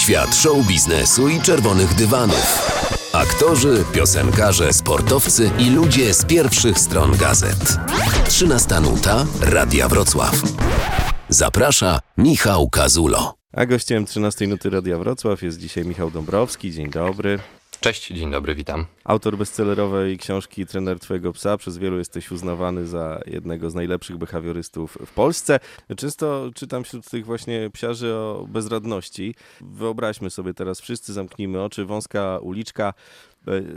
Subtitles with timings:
[0.00, 2.72] Świat show biznesu i czerwonych dywanów.
[3.12, 7.78] Aktorzy, piosenkarze, sportowcy i ludzie z pierwszych stron gazet.
[8.28, 10.42] 13 nuta Radia Wrocław.
[11.28, 13.34] Zaprasza Michał Kazulo.
[13.52, 16.72] A gościem 13 nuty Radia Wrocław jest dzisiaj Michał Dąbrowski.
[16.72, 17.38] Dzień dobry.
[17.80, 18.86] Cześć, dzień dobry, witam.
[19.04, 21.56] Autor bestsellerowej książki Trener Twojego Psa.
[21.56, 25.60] Przez wielu jesteś uznawany za jednego z najlepszych behawiorystów w Polsce.
[25.96, 29.34] Często czytam wśród tych właśnie psiarzy o bezradności.
[29.60, 32.94] Wyobraźmy sobie teraz wszyscy, zamknijmy oczy, wąska uliczka,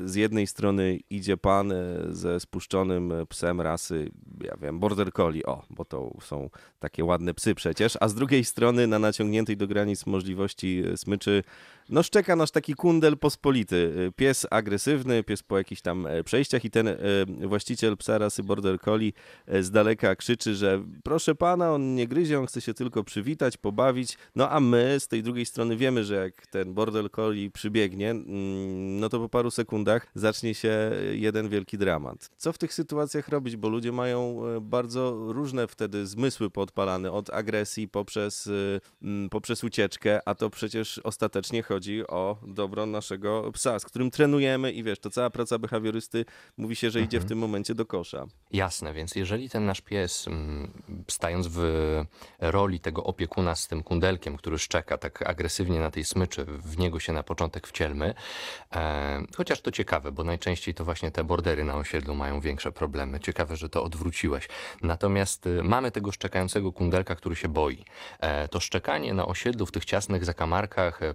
[0.06, 1.76] z jednej strony idzie pan e,
[2.10, 4.12] ze spuszczonym psem rasy,
[4.44, 6.50] ja wiem, border collie, o, bo to są
[6.80, 11.44] takie ładne psy przecież, a z drugiej strony na naciągniętej do granic możliwości e, smyczy,
[11.90, 16.72] no szczeka nasz taki kundel pospolity, e, pies agresywny, pies po jakichś tam przejściach i
[16.72, 16.90] ten
[17.42, 19.12] właściciel psa rasy border collie
[19.62, 24.18] z daleka krzyczy, że proszę pana, on nie gryzie, on chce się tylko przywitać, pobawić,
[24.36, 29.00] no a my z tej drugiej strony wiemy, że jak ten border collie przybiegnie, mm,
[29.00, 32.30] no to po paru sekundach zacznie się jeden wielki dramat.
[32.38, 37.30] Co w tych sytuacjach robić, bo ludzie mają e, bardzo różne wtedy zmysły podpalane, od
[37.30, 41.73] agresji poprzez, e, poprzez ucieczkę, a to przecież ostatecznie chodzi
[42.08, 46.26] o dobro naszego psa, z którym trenujemy i wiesz, to cała praca behawiorysty
[46.58, 47.30] mówi się, że idzie w mhm.
[47.30, 48.26] tym momencie do kosza.
[48.52, 50.26] Jasne, więc jeżeli ten nasz pies,
[51.08, 51.62] stając w
[52.40, 57.00] roli tego opiekuna z tym kundelkiem, który szczeka tak agresywnie na tej smyczy, w niego
[57.00, 58.14] się na początek wcielmy,
[58.76, 63.20] e, Chociaż to ciekawe, bo najczęściej to właśnie te bordery na osiedlu mają większe problemy.
[63.20, 64.48] Ciekawe, że to odwróciłeś.
[64.82, 67.86] Natomiast y, mamy tego szczekającego kundelka, który się boi.
[68.20, 71.14] E, to szczekanie na osiedlu w tych ciasnych zakamarkach e,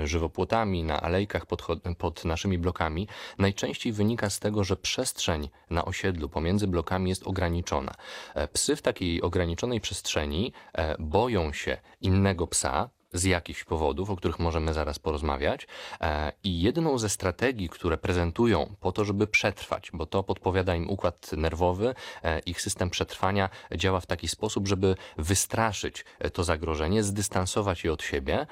[0.00, 1.62] żywopłotami, na alejkach pod,
[1.98, 7.94] pod naszymi blokami najczęściej wynika z tego, że przestrzeń na osiedlu pomiędzy blokami jest ograniczona.
[8.34, 10.52] E, psy w takiej ograniczonej przestrzeni
[10.98, 15.66] boją się innego psa, z jakichś powodów, o których możemy zaraz porozmawiać.
[16.00, 20.90] E, I jedną ze strategii, które prezentują po to, żeby przetrwać, bo to podpowiada im
[20.90, 27.02] układ nerwowy, e, ich system przetrwania działa w taki sposób, żeby wystraszyć e, to zagrożenie,
[27.02, 28.46] zdystansować je od siebie.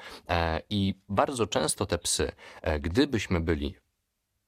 [0.69, 2.31] I bardzo często te psy,
[2.79, 3.75] gdybyśmy byli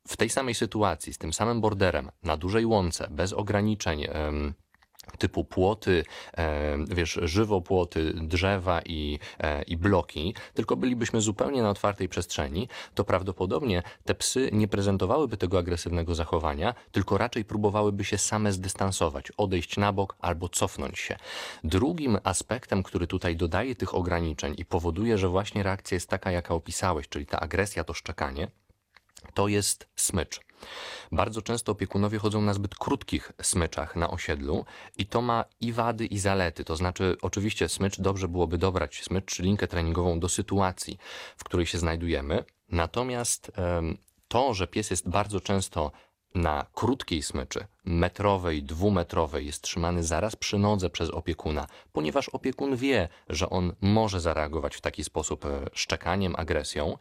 [0.07, 4.07] w tej samej sytuacji, z tym samym borderem, na dużej łące, bez ograniczeń,
[5.17, 6.05] typu płoty,
[6.37, 13.03] e, wiesz, żywopłoty, drzewa i, e, i bloki, tylko bylibyśmy zupełnie na otwartej przestrzeni, to
[13.03, 19.77] prawdopodobnie te psy nie prezentowałyby tego agresywnego zachowania, tylko raczej próbowałyby się same zdystansować, odejść
[19.77, 21.17] na bok albo cofnąć się.
[21.63, 26.53] Drugim aspektem, który tutaj dodaje tych ograniczeń i powoduje, że właśnie reakcja jest taka, jaka
[26.53, 28.47] opisałeś, czyli ta agresja, to szczekanie,
[29.33, 30.39] to jest smycz.
[31.11, 34.65] Bardzo często opiekunowie chodzą na zbyt krótkich smyczach na osiedlu
[34.97, 36.63] i to ma i wady, i zalety.
[36.63, 40.97] To znaczy, oczywiście smycz dobrze byłoby dobrać smycz czy linkę treningową do sytuacji,
[41.37, 42.43] w której się znajdujemy.
[42.69, 43.51] Natomiast
[44.27, 45.91] to, że pies jest bardzo często
[46.35, 53.09] na krótkiej smyczy, metrowej, dwumetrowej, jest trzymany zaraz przy nodze przez opiekuna, ponieważ opiekun wie,
[53.29, 56.97] że on może zareagować w taki sposób e, szczekaniem, agresją,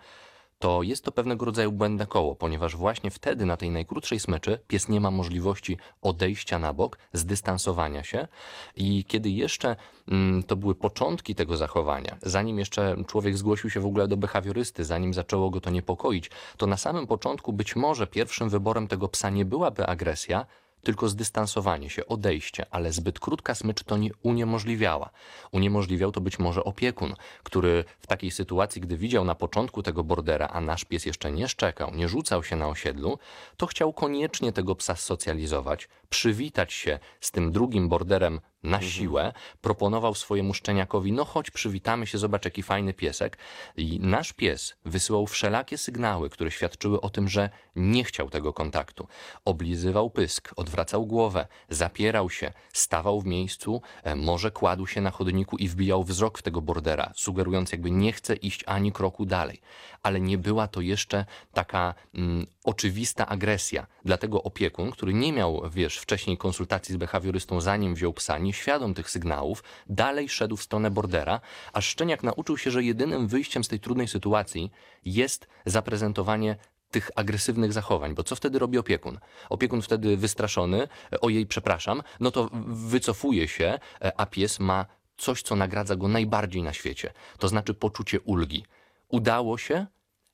[0.62, 4.88] to jest to pewnego rodzaju błędne koło, ponieważ właśnie wtedy na tej najkrótszej smyczy pies
[4.88, 8.28] nie ma możliwości odejścia na bok, zdystansowania się
[8.76, 9.76] i kiedy jeszcze
[10.08, 14.84] mm, to były początki tego zachowania, zanim jeszcze człowiek zgłosił się w ogóle do behawiorysty,
[14.84, 19.30] zanim zaczęło go to niepokoić, to na samym początku być może pierwszym wyborem tego psa
[19.30, 20.46] nie byłaby agresja,
[20.82, 25.10] tylko zdystansowanie się, odejście, ale zbyt krótka smycz to nie uniemożliwiała.
[25.52, 30.48] Uniemożliwiał to być może opiekun, który w takiej sytuacji, gdy widział na początku tego bordera,
[30.48, 33.18] a nasz pies jeszcze nie szczekał, nie rzucał się na osiedlu,
[33.56, 38.92] to chciał koniecznie tego psa socjalizować, przywitać się z tym drugim borderem na mhm.
[38.92, 43.38] siłę, proponował swojemu szczeniakowi, no chodź, przywitamy się, zobacz jaki fajny piesek.
[43.76, 49.08] I nasz pies wysyłał wszelakie sygnały, które świadczyły o tym, że nie chciał tego kontaktu.
[49.44, 55.56] Oblizywał pysk, odwracał głowę, zapierał się, stawał w miejscu, e, może kładł się na chodniku
[55.56, 59.60] i wbijał wzrok w tego bordera, sugerując jakby nie chce iść ani kroku dalej.
[60.02, 63.86] Ale nie była to jeszcze taka mm, oczywista agresja.
[64.04, 69.10] Dlatego opiekun, który nie miał, wiesz, wcześniej konsultacji z behawiorystą, zanim wziął psa, nieświadom tych
[69.10, 71.40] sygnałów, dalej szedł w stronę bordera,
[71.72, 74.70] a szczeniak nauczył się, że jedynym wyjściem z tej trudnej sytuacji
[75.04, 76.56] jest zaprezentowanie
[76.90, 79.18] tych agresywnych zachowań, bo co wtedy robi opiekun?
[79.48, 80.88] Opiekun wtedy wystraszony,
[81.20, 83.78] ojej, przepraszam, no to wycofuje się,
[84.16, 88.64] a pies ma coś, co nagradza go najbardziej na świecie, to znaczy poczucie ulgi.
[89.08, 89.86] Udało się,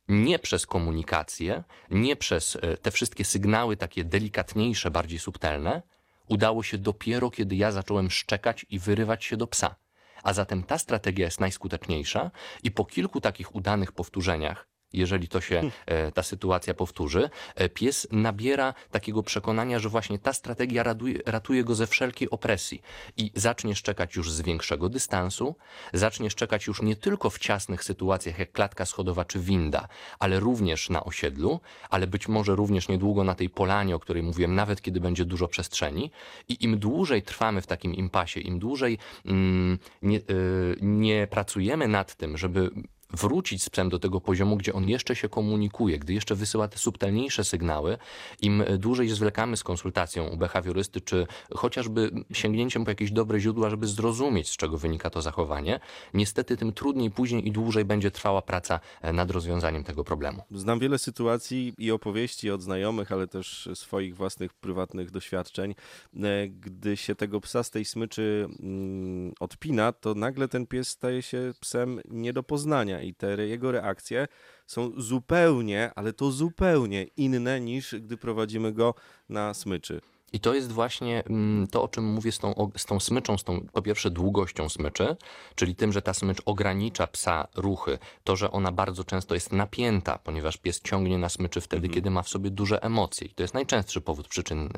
[0.08, 5.82] nie przez komunikację, nie przez e, te wszystkie sygnały takie delikatniejsze, bardziej subtelne,
[6.28, 9.76] udało się dopiero, kiedy ja zacząłem szczekać i wyrywać się do psa.
[10.22, 12.30] A zatem ta strategia jest najskuteczniejsza
[12.62, 18.08] i po kilku takich udanych powtórzeniach jeżeli to się e, ta sytuacja powtórzy, e, pies
[18.12, 22.82] nabiera takiego przekonania, że właśnie ta strategia ratuje, ratuje go ze wszelkiej opresji
[23.16, 25.56] i zacznie szczekać już z większego dystansu,
[25.92, 29.88] zacznie szczekać już nie tylko w ciasnych sytuacjach jak klatka schodowa czy winda,
[30.18, 34.54] ale również na osiedlu, ale być może również niedługo na tej polanie, o której mówiłem,
[34.54, 36.10] nawet kiedy będzie dużo przestrzeni.
[36.48, 42.16] I im dłużej trwamy w takim impasie, im dłużej mm, nie, y, nie pracujemy nad
[42.16, 42.70] tym, żeby
[43.12, 46.78] wrócić z psem do tego poziomu, gdzie on jeszcze się komunikuje, gdy jeszcze wysyła te
[46.78, 47.98] subtelniejsze sygnały,
[48.42, 53.86] im dłużej zwlekamy z konsultacją u behawiorysty, czy chociażby sięgnięciem po jakieś dobre źródła, żeby
[53.86, 55.80] zrozumieć, z czego wynika to zachowanie,
[56.14, 60.42] niestety tym trudniej później i dłużej będzie trwała praca e, nad rozwiązaniem tego problemu.
[60.50, 65.74] Znam wiele sytuacji i opowieści od znajomych, ale też swoich własnych prywatnych doświadczeń.
[66.16, 71.22] E, gdy się tego psa z tej smyczy mm, odpina, to nagle ten pies staje
[71.22, 74.26] się psem nie do poznania i te jego reakcje
[74.66, 78.94] są zupełnie, ale to zupełnie inne niż gdy prowadzimy go
[79.28, 80.00] na smyczy.
[80.32, 83.44] I to jest właśnie mm, to, o czym mówię z tą, z tą smyczą, z
[83.44, 85.16] tą po pierwsze długością smyczy,
[85.54, 90.18] czyli tym, że ta smycz ogranicza psa ruchy, to, że ona bardzo często jest napięta,
[90.18, 91.94] ponieważ pies ciągnie na smyczy wtedy, mhm.
[91.94, 93.26] kiedy ma w sobie duże emocje.
[93.26, 94.68] I to jest najczęstszy powód przyczyn,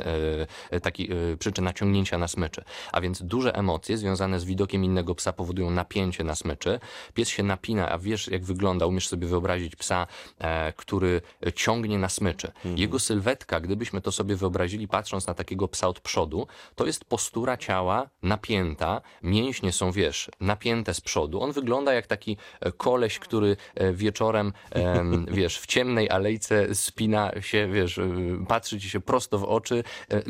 [0.71, 2.65] e, taki, e, przyczyna ciągnięcia na smyczy.
[2.93, 6.81] A więc duże emocje związane z widokiem innego psa powodują napięcie na smyczy.
[7.15, 10.07] Pies się napina, a wiesz jak wygląda, umiesz sobie wyobrazić psa,
[10.39, 11.23] e, który
[11.55, 12.47] ciągnie na smyczy.
[12.49, 12.79] Mhm.
[12.79, 17.57] Jego sylwetka, gdybyśmy to sobie wyobrazili patrząc na takiego psa od przodu, to jest postura
[17.57, 21.41] ciała napięta, mięśnie są, wiesz, napięte z przodu.
[21.43, 24.53] On wygląda jak taki e, koleś, który e, wieczorem,
[25.39, 28.11] wiesz, w ciemnej alejce spina się, wiesz, e,
[28.49, 29.85] patrzy ci się prosto w oczy.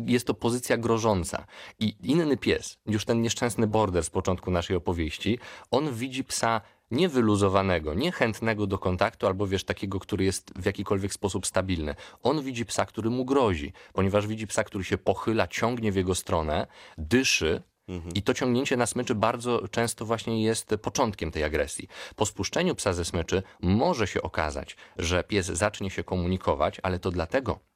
[0.06, 1.46] Jest to pozycja grożąca.
[1.78, 5.38] I inny pies, już ten nieszczęsny border z początku naszej opowieści,
[5.70, 6.60] on widzi psa
[6.90, 11.94] niewyluzowanego, niechętnego do kontaktu, albo wiesz, takiego, który jest w jakikolwiek sposób stabilny.
[12.22, 16.14] On widzi psa, który mu grozi, ponieważ widzi psa, który się pochyla, ciągnie w jego
[16.14, 16.66] stronę,
[16.98, 18.14] dyszy, mhm.
[18.14, 21.88] i to ciągnięcie na smyczy bardzo często właśnie jest początkiem tej agresji.
[22.16, 27.10] Po spuszczeniu psa ze smyczy może się okazać, że pies zacznie się komunikować, ale to
[27.10, 27.69] dlatego,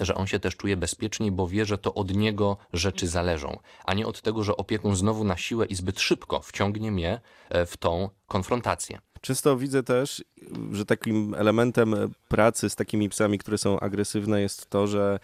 [0.00, 3.94] że on się też czuje bezpieczniej, bo wie, że to od niego rzeczy zależą, a
[3.94, 7.76] nie od tego, że opiekun znowu na siłę i zbyt szybko wciągnie mnie e, w
[7.76, 8.98] tą konfrontację.
[9.20, 10.24] Często widzę też,
[10.72, 11.94] że takim elementem
[12.28, 15.18] pracy z takimi psami, które są agresywne, jest to, że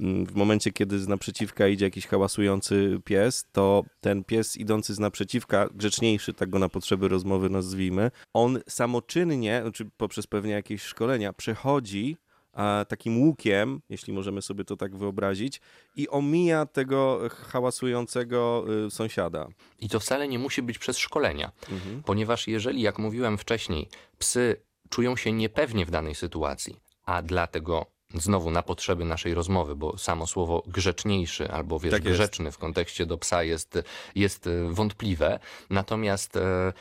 [0.00, 4.98] mm, w momencie, kiedy z naprzeciwka idzie jakiś hałasujący pies, to ten pies idący z
[4.98, 11.32] naprzeciwka, grzeczniejszy, tak go na potrzeby rozmowy nazwijmy, on samoczynnie, znaczy poprzez pewnie jakieś szkolenia,
[11.32, 12.16] przechodzi
[12.88, 15.60] takim łukiem, jeśli możemy sobie to tak wyobrazić,
[15.96, 19.48] i omija tego hałasującego y, sąsiada.
[19.80, 22.02] I to wcale nie musi być przez szkolenia, mhm.
[22.02, 23.88] ponieważ jeżeli, jak mówiłem wcześniej,
[24.18, 24.56] psy
[24.88, 30.26] czują się niepewnie w danej sytuacji, a dlatego znowu na potrzeby naszej rozmowy, bo samo
[30.26, 33.78] słowo grzeczniejszy albo wiesz, tak grzeczny w kontekście do psa jest,
[34.14, 35.38] jest y, wątpliwe.
[35.70, 36.72] Natomiast e,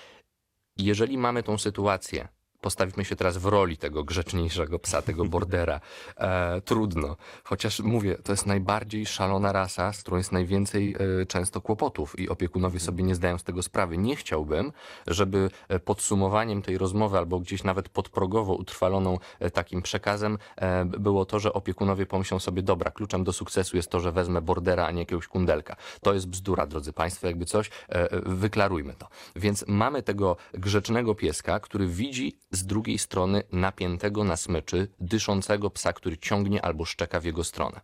[0.78, 2.28] jeżeli mamy tą sytuację,
[2.62, 5.80] postawimy się teraz w roli tego grzeczniejszego psa, tego bordera.
[6.18, 7.18] E, trudno.
[7.44, 12.30] Chociaż mówię, to jest najbardziej szalona rasa, z którą jest najwięcej e, często kłopotów i
[12.30, 13.98] opiekunowie sobie nie zdają z tego sprawy.
[13.98, 14.72] Nie chciałbym,
[15.08, 21.26] żeby e, podsumowaniem tej rozmowy albo gdzieś nawet podprogowo utrwaloną e, takim przekazem e, było
[21.26, 24.92] to, że opiekunowie pomyślą sobie, dobra, kluczem do sukcesu jest to, że wezmę bordera, a
[24.92, 25.76] nie jakiegoś kundelka.
[26.02, 29.08] To jest bzdura, drodzy Państwo, jakby coś, e, wyklarujmy to.
[29.36, 35.94] Więc mamy tego grzecznego pieska, który widzi z drugiej strony napiętego na smyczy, dyszącego psa,
[35.94, 37.82] który ciągnie albo szczeka w jego stronę.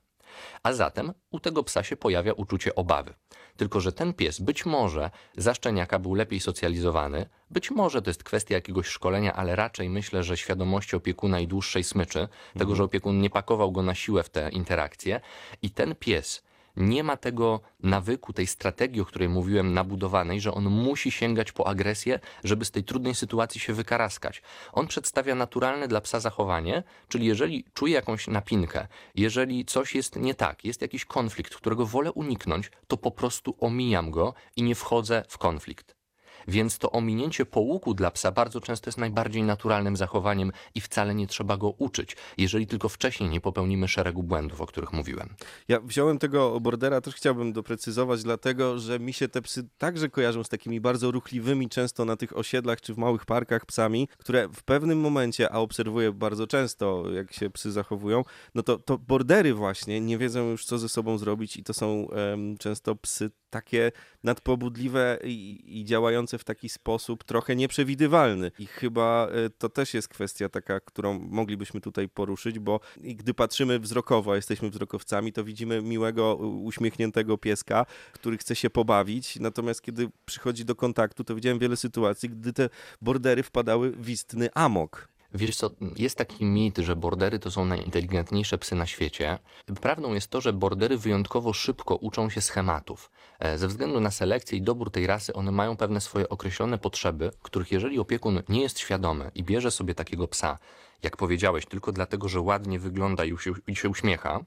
[0.63, 3.13] A zatem u tego psa się pojawia uczucie obawy.
[3.58, 8.24] Tylko, że ten pies być może za szczeniaka był lepiej socjalizowany, być może to jest
[8.24, 12.60] kwestia jakiegoś szkolenia, ale raczej myślę, że świadomości opiekuna i dłuższej smyczy, mhm.
[12.60, 15.22] tego, że opiekun nie pakował go na siłę w te interakcje
[15.62, 16.43] i ten pies
[16.75, 21.68] nie ma tego nawyku, tej strategii, o której mówiłem, nabudowanej, że on musi sięgać po
[21.68, 24.42] agresję, żeby z tej trudnej sytuacji się wykaraskać.
[24.72, 30.36] On przedstawia naturalne dla psa zachowanie, czyli jeżeli czuje jakąś napinkę, jeżeli coś jest nie
[30.36, 35.24] tak, jest jakiś konflikt, którego wolę uniknąć, to po prostu omijam go i nie wchodzę
[35.27, 36.02] w konflikt.
[36.47, 41.27] Więc to ominięcie połuku dla psa bardzo często jest najbardziej naturalnym zachowaniem i wcale nie
[41.27, 45.29] trzeba go uczyć, jeżeli tylko wcześniej nie popełnimy szeregu błędów, o których mówiłem.
[45.67, 50.43] Ja wziąłem tego bordera, też chciałbym doprecyzować, dlatego że mi się te psy także kojarzą
[50.43, 54.63] z takimi bardzo ruchliwymi, często na tych osiedlach czy w małych parkach psami, które w
[54.63, 58.23] pewnym momencie, a obserwuję bardzo często, jak się psy zachowują,
[58.55, 61.93] no to, to bordery właśnie nie wiedzą już, co ze sobą zrobić i to są
[62.03, 63.91] um, często psy takie
[64.24, 68.51] nadpobudliwe i, i działające w taki sposób trochę nieprzewidywalny.
[68.60, 73.80] I chyba e, to też jest kwestia taka, którą moglibyśmy tutaj poruszyć, bo gdy patrzymy
[73.80, 79.39] wzrokowo, a jesteśmy wzrokowcami, to widzimy miłego, uśmiechniętego pieska, który chce się pobawić.
[79.39, 82.70] Natomiast kiedy przychodzi do kontaktu, to widziałem wiele sytuacji, gdy te
[83.01, 85.12] bordery wpadały w istny amok.
[85.34, 89.40] Wiesz co, jest taki mit, że bordery to są najinteligentniejsze psy na świecie.
[89.82, 93.12] Prawdą jest to, że bordery wyjątkowo szybko uczą się schematów.
[93.40, 97.32] E, ze względu na selekcję i dobór tej rasy, one mają pewne swoje określone potrzeby,
[97.42, 100.58] których jeżeli opiekun nie jest świadomy i bierze sobie takiego psa,
[101.04, 104.40] jak powiedziałeś, tylko dlatego, że ładnie wygląda i się, i się uśmiecha,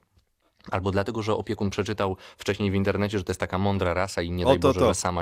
[0.71, 4.31] Albo dlatego, że opiekun przeczytał wcześniej w internecie, że to jest taka mądra rasa i
[4.31, 5.21] nie daj Boże, Że, sama,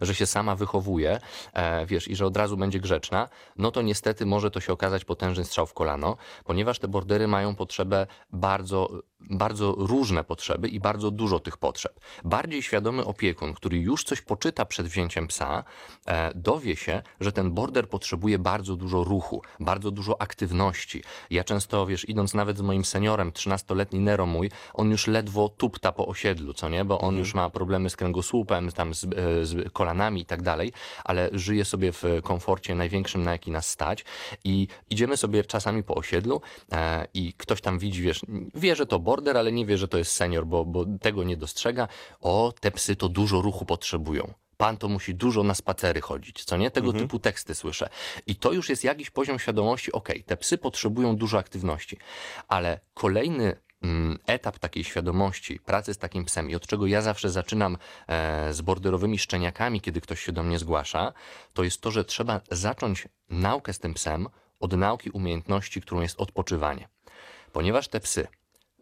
[0.00, 1.18] że się sama wychowuje,
[1.52, 5.04] e, wiesz, i że od razu będzie grzeczna, no to niestety może to się okazać
[5.04, 8.90] potężny strzał w kolano, ponieważ te bordery mają potrzebę bardzo,
[9.30, 12.00] bardzo różne potrzeby i bardzo dużo tych potrzeb.
[12.24, 15.64] Bardziej świadomy opiekun, który już coś poczyta przed wzięciem psa,
[16.06, 21.02] e, dowie się, że ten border potrzebuje bardzo dużo ruchu, bardzo dużo aktywności.
[21.30, 25.92] Ja często, wiesz, idąc nawet z moim seniorem, 13-letni Nero mój, on już ledwo tupta
[25.92, 26.84] po osiedlu, co nie?
[26.84, 27.18] Bo on mhm.
[27.18, 29.08] już ma problemy z kręgosłupem, tam z, e,
[29.46, 30.72] z kolanami i tak dalej,
[31.04, 34.04] ale żyje sobie w komforcie największym, na jaki nas stać
[34.44, 36.40] i idziemy sobie czasami po osiedlu
[36.72, 38.20] e, i ktoś tam widzi, wiesz,
[38.54, 41.36] wie, że to border, ale nie wie, że to jest senior, bo, bo tego nie
[41.36, 41.88] dostrzega.
[42.20, 46.56] O, te psy to dużo ruchu potrzebują pan to musi dużo na spacery chodzić, co
[46.56, 46.70] nie?
[46.70, 47.04] Tego mhm.
[47.04, 47.88] typu teksty słyszę.
[48.26, 51.98] I to już jest jakiś poziom świadomości, ok, te psy potrzebują dużo aktywności,
[52.48, 57.30] ale kolejny Mm, etap takiej świadomości, pracy z takim psem i od czego ja zawsze
[57.30, 57.78] zaczynam
[58.08, 61.12] e, z borderowymi szczeniakami, kiedy ktoś się do mnie zgłasza,
[61.52, 64.28] to jest to, że trzeba zacząć naukę z tym psem
[64.60, 66.88] od nauki umiejętności, którą jest odpoczywanie.
[67.52, 68.26] Ponieważ te psy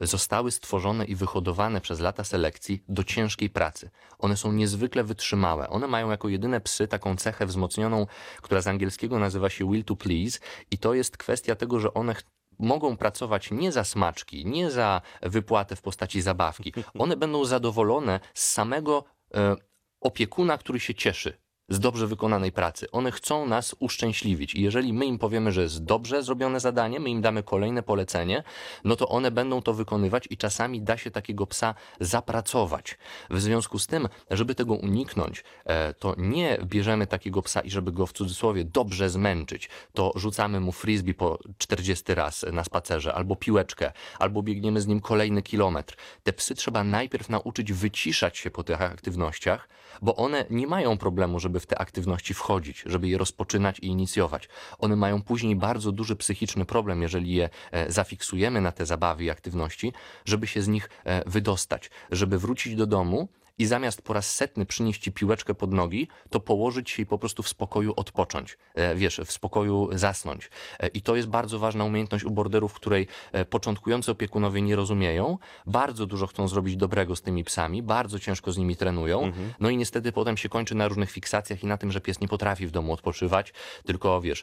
[0.07, 3.91] zostały stworzone i wyhodowane przez lata selekcji do ciężkiej pracy.
[4.19, 5.69] One są niezwykle wytrzymałe.
[5.69, 8.07] One mają jako jedyne psy taką cechę wzmocnioną,
[8.43, 10.39] która z angielskiego nazywa się will to please
[10.71, 12.15] i to jest kwestia tego, że one
[12.59, 16.73] mogą pracować nie za smaczki, nie za wypłatę w postaci zabawki.
[16.99, 19.05] One będą zadowolone z samego
[19.35, 19.57] e,
[20.01, 22.91] opiekuna, który się cieszy z dobrze wykonanej pracy.
[22.91, 27.11] One chcą nas uszczęśliwić i jeżeli my im powiemy, że jest dobrze zrobione zadanie, my
[27.11, 28.43] im damy kolejne polecenie,
[28.85, 32.99] no to one będą to wykonywać i czasami da się takiego psa zapracować.
[33.31, 37.93] W związku z tym, żeby tego uniknąć, e, to nie bierzemy takiego psa i żeby
[37.93, 43.37] go w cudzysłowie dobrze zmęczyć, to rzucamy mu frisbee po 40 raz na spacerze, albo
[43.37, 45.97] piłeczkę, albo biegniemy z nim kolejny kilometr.
[46.23, 49.69] Te psy trzeba najpierw nauczyć wyciszać się po tych aktywnościach,
[50.03, 54.49] bo one nie mają problemu, żeby w te aktywności wchodzić, żeby je rozpoczynać i inicjować.
[54.79, 59.31] One mają później bardzo duży psychiczny problem, jeżeli je e, zafiksujemy na te zabawy i
[59.31, 59.93] aktywności,
[60.25, 63.29] żeby się z nich e, wydostać, żeby wrócić do domu
[63.59, 67.19] i zamiast po raz setny przynieść ci piłeczkę pod nogi, to położyć się i po
[67.19, 68.59] prostu w spokoju odpocząć.
[68.75, 70.51] E, wiesz, w spokoju zasnąć.
[70.81, 75.39] E, I to jest bardzo ważna umiejętność u borderów, której e, początkujący opiekunowie nie rozumieją.
[75.67, 79.23] Bardzo dużo chcą zrobić dobrego z tymi psami, bardzo ciężko z nimi trenują.
[79.23, 79.53] Mhm.
[79.61, 82.29] No i niestety potem się kończy na różnych fiksacjach i na tym, że pies nie
[82.29, 83.53] potrafi w domu odpoczywać,
[83.85, 84.43] tylko wiesz,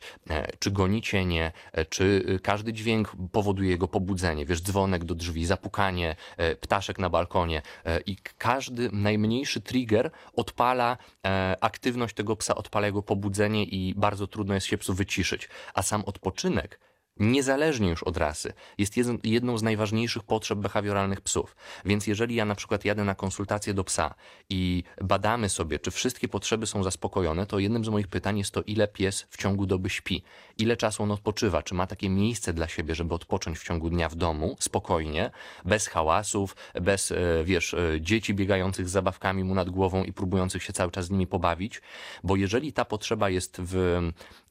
[0.59, 1.51] czy goni cienie,
[1.89, 4.45] czy każdy dźwięk powoduje jego pobudzenie.
[4.45, 6.15] Wiesz, dzwonek do drzwi, zapukanie,
[6.61, 7.61] ptaszek na balkonie
[8.05, 14.53] i każdy najmniejszy trigger odpala e, aktywność tego psa, odpala jego pobudzenie i bardzo trudno
[14.53, 15.49] jest się psu wyciszyć.
[15.73, 16.79] A sam odpoczynek
[17.19, 21.55] niezależnie już od rasy, jest jedną z najważniejszych potrzeb behawioralnych psów.
[21.85, 24.15] Więc jeżeli ja na przykład jadę na konsultację do psa
[24.49, 28.61] i badamy sobie, czy wszystkie potrzeby są zaspokojone, to jednym z moich pytań jest to,
[28.61, 30.23] ile pies w ciągu doby śpi,
[30.57, 34.09] ile czasu on odpoczywa, czy ma takie miejsce dla siebie, żeby odpocząć w ciągu dnia
[34.09, 35.31] w domu, spokojnie,
[35.65, 40.63] bez hałasów, bez, e, wiesz, e, dzieci biegających z zabawkami mu nad głową i próbujących
[40.63, 41.81] się cały czas z nimi pobawić,
[42.23, 44.01] bo jeżeli ta potrzeba jest w,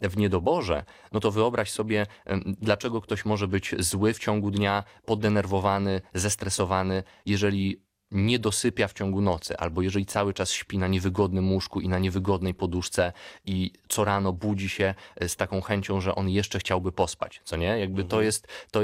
[0.02, 2.06] w niedoborze, no to wyobraź sobie,
[2.58, 9.20] dlaczego ktoś może być zły w ciągu dnia, poddenerwowany, zestresowany, jeżeli nie dosypia w ciągu
[9.20, 13.12] nocy, albo jeżeli cały czas śpi na niewygodnym łóżku i na niewygodnej poduszce
[13.44, 17.56] i co rano budzi się e, z taką chęcią, że on jeszcze chciałby pospać, co
[17.56, 17.78] nie?
[17.78, 18.24] Jakby to mhm.
[18.24, 18.80] jest, to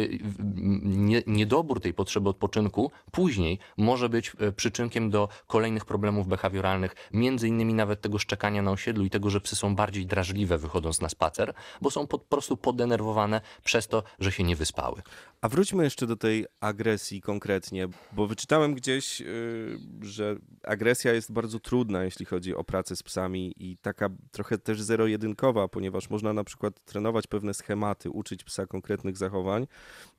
[0.83, 7.49] nie, niedobór tej potrzeby odpoczynku później może być e, przyczynkiem do kolejnych problemów behawioralnych, między
[7.49, 11.09] innymi nawet tego szczekania na osiedlu i tego, że psy są bardziej drażliwe wychodząc na
[11.09, 15.02] spacer, bo są po prostu podenerwowane przez to, że się nie wyspały.
[15.40, 21.61] A wróćmy jeszcze do tej agresji konkretnie, bo wyczytałem gdzieś y, że agresja jest bardzo
[21.61, 26.44] trudna, jeśli chodzi o pracę z psami i taka trochę też zero-jedynkowa, ponieważ można na
[26.44, 29.66] przykład trenować pewne schematy, uczyć psa konkretnych zachowań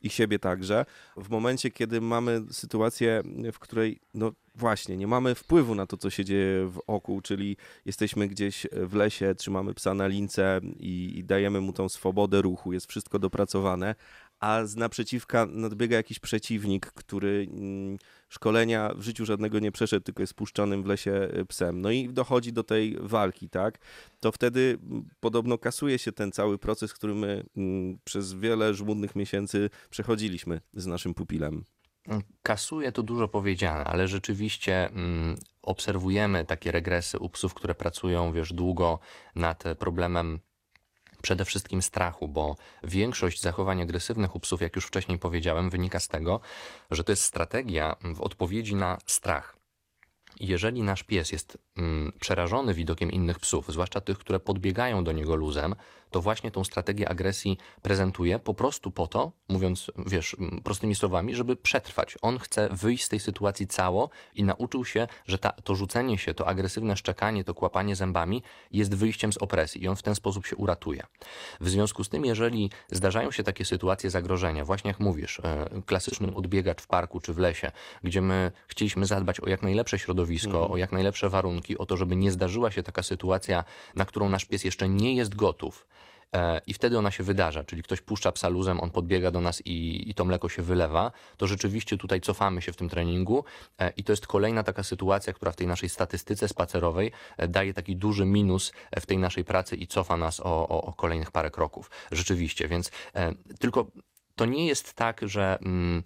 [0.01, 0.85] i siebie także.
[1.17, 3.23] W momencie, kiedy mamy sytuację,
[3.53, 7.57] w której no właśnie, nie mamy wpływu na to, co się dzieje w oku, czyli
[7.85, 12.73] jesteśmy gdzieś w lesie, trzymamy psa na lince i, i dajemy mu tą swobodę ruchu,
[12.73, 13.95] jest wszystko dopracowane,
[14.39, 17.97] a z naprzeciwka nadbiega jakiś przeciwnik, który mm,
[18.29, 21.81] szkolenia w życiu żadnego nie przeszedł, tylko jest puszczonym w lesie y, psem.
[21.81, 23.79] No i dochodzi do tej walki, tak?
[24.19, 29.15] To wtedy mm, podobno kasuje się ten cały proces, który my mm, przez wiele żmudnych
[29.15, 31.63] miesięcy przechodziliśmy z naszym pupilem.
[32.43, 38.53] Kasuje to dużo powiedziane, ale rzeczywiście mm, obserwujemy takie regresy u psów, które pracują, wiesz,
[38.53, 38.99] długo
[39.35, 40.39] nad problemem
[41.21, 46.07] przede wszystkim strachu, bo większość zachowań agresywnych u psów, jak już wcześniej powiedziałem, wynika z
[46.07, 46.39] tego,
[46.91, 49.55] że to jest strategia w odpowiedzi na strach.
[50.39, 55.35] Jeżeli nasz pies jest mm, przerażony widokiem innych psów, zwłaszcza tych, które podbiegają do niego
[55.35, 55.75] luzem,
[56.15, 61.55] to właśnie tą strategię agresji prezentuje po prostu po to, mówiąc, wiesz, prostymi słowami, żeby
[61.55, 62.17] przetrwać.
[62.21, 66.33] On chce wyjść z tej sytuacji cało i nauczył się, że ta, to rzucenie się,
[66.33, 70.45] to agresywne szczekanie, to kłapanie zębami jest wyjściem z opresji i on w ten sposób
[70.45, 71.03] się uratuje.
[71.61, 76.35] W związku z tym, jeżeli zdarzają się takie sytuacje zagrożenia, właśnie jak mówisz, e, klasyczny
[76.35, 77.71] odbiegacz w parku czy w lesie,
[78.03, 80.71] gdzie my chcieliśmy zadbać o jak najlepsze środowisko, mm.
[80.71, 83.63] o jak najlepsze warunki, o to, żeby nie zdarzyła się taka sytuacja,
[83.95, 85.87] na którą nasz pies jeszcze nie jest gotów,
[86.35, 89.61] E, i wtedy ona się wydarza, czyli ktoś puszcza psa luzem, on podbiega do nas
[89.65, 93.45] i, i to mleko się wylewa, to rzeczywiście tutaj cofamy się w tym treningu
[93.79, 97.73] e, i to jest kolejna taka sytuacja, która w tej naszej statystyce spacerowej e, daje
[97.73, 101.51] taki duży minus w tej naszej pracy i cofa nas o, o, o kolejnych parę
[101.51, 101.91] kroków.
[102.11, 102.91] Rzeczywiście, więc
[103.59, 103.87] tylko
[104.35, 106.03] to nie jest tak, że mm,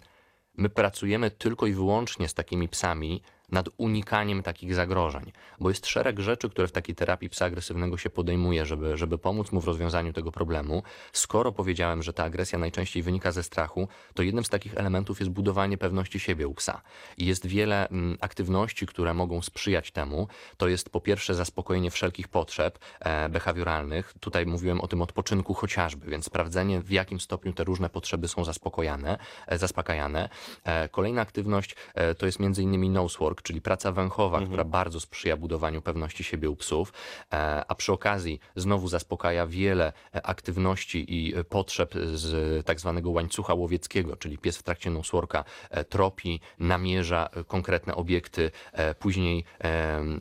[0.54, 6.20] my pracujemy tylko i wyłącznie z takimi psami, nad unikaniem takich zagrożeń, bo jest szereg
[6.20, 10.12] rzeczy, które w takiej terapii psa agresywnego się podejmuje, żeby, żeby pomóc mu w rozwiązaniu
[10.12, 10.82] tego problemu.
[11.12, 15.32] Skoro powiedziałem, że ta agresja najczęściej wynika ze strachu, to jednym z takich elementów jest
[15.32, 16.82] budowanie pewności siebie u psa.
[17.18, 20.28] I jest wiele m, mm, aktywności, które mogą sprzyjać temu.
[20.56, 24.14] To jest po pierwsze zaspokojenie wszelkich potrzeb e, behawioralnych.
[24.20, 28.44] Tutaj mówiłem o tym odpoczynku chociażby, więc sprawdzenie w jakim stopniu te różne potrzeby są
[28.44, 30.28] zaspokojane, e, zaspokajane.
[30.64, 34.46] E, kolejna aktywność e, to jest między innymi nosework, czyli praca węchowa, mhm.
[34.50, 36.92] która bardzo sprzyja budowaniu pewności siebie u psów,
[37.32, 43.10] e, a przy okazji znowu zaspokaja wiele e, aktywności i e, potrzeb z tak zwanego
[43.10, 45.44] łańcucha łowieckiego, czyli pies w trakcie nosworka
[45.88, 48.50] tropi, namierza konkretne obiekty,
[48.98, 49.44] później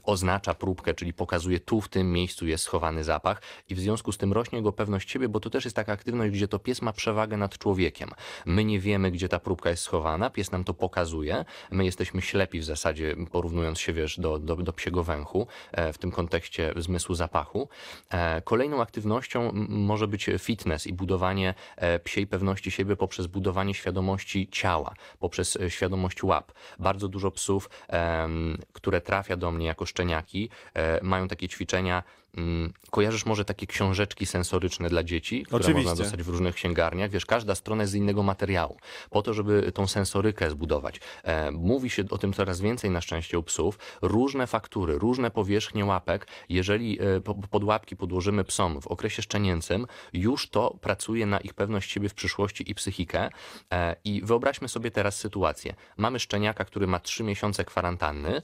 [0.04, 4.18] oznacza próbkę, czyli pokazuje tu w tym miejscu jest schowany zapach i w związku z
[4.18, 6.94] tym rośnie jego pewność siebie, bo to też jest taka aktywność, gdzie to pies ma
[6.94, 8.10] przewagę nad człowiekiem.
[8.46, 12.60] My nie wiemy, gdzie ta próbka jest schowana, pies nam to pokazuje, my jesteśmy ślepi
[12.60, 17.16] w zasadzie porównując się, wiesz, do, do, do psiego węchu, e, w tym kontekście zmysłu
[17.16, 17.70] zapachu.
[18.10, 24.48] E, kolejną aktywnością może być fitness i budowanie e, psiej pewności siebie poprzez budowanie świadomości
[24.52, 26.52] ciała, poprzez świadomość łap.
[26.80, 27.70] Bardzo dużo psów,
[28.74, 30.50] które trafia do mnie jako szczeniaki,
[31.02, 32.04] mają takie ćwiczenia
[32.92, 35.90] kojarzysz może takie książeczki sensoryczne dla dzieci, które Oczywiście.
[35.90, 37.12] można dostać w różnych księgarniach.
[37.12, 38.78] Wiesz, każda strona jest z innego materiału,
[39.10, 41.00] po to, żeby tą sensorykę zbudować.
[41.24, 43.80] E, mówi się o tym coraz więcej na szczęście u psów.
[44.02, 50.50] Różne faktury, różne powierzchnie łapek, jeżeli e, pod łapki podłożymy psom w okresie szczenięcym, już
[50.50, 53.30] to pracuje na ich pewność siebie w przyszłości i psychikę.
[53.74, 55.76] E, I wyobraźmy sobie teraz sytuację.
[55.98, 58.42] Mamy szczeniaka, który ma trzy miesiące kwarantanny,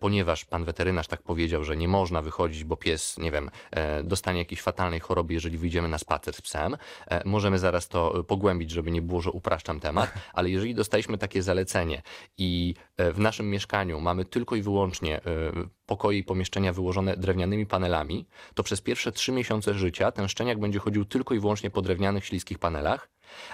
[0.00, 4.38] ponieważ pan weterynarz tak powiedział, że nie można wychodzić, bo pies nie wiem, e, dostanie
[4.38, 6.76] jakiejś fatalnej choroby, jeżeli wyjdziemy na spacer z psem.
[7.06, 11.42] E, możemy zaraz to pogłębić, żeby nie było, że upraszczam temat, ale jeżeli dostaliśmy takie
[11.42, 12.02] zalecenie
[12.38, 15.20] i e, w naszym mieszkaniu mamy tylko i wyłącznie
[15.86, 20.78] pokoje i pomieszczenia wyłożone drewnianymi panelami, to przez pierwsze trzy miesiące życia ten szczeniak będzie
[20.78, 23.08] chodził tylko i wyłącznie po drewnianych, śliskich panelach,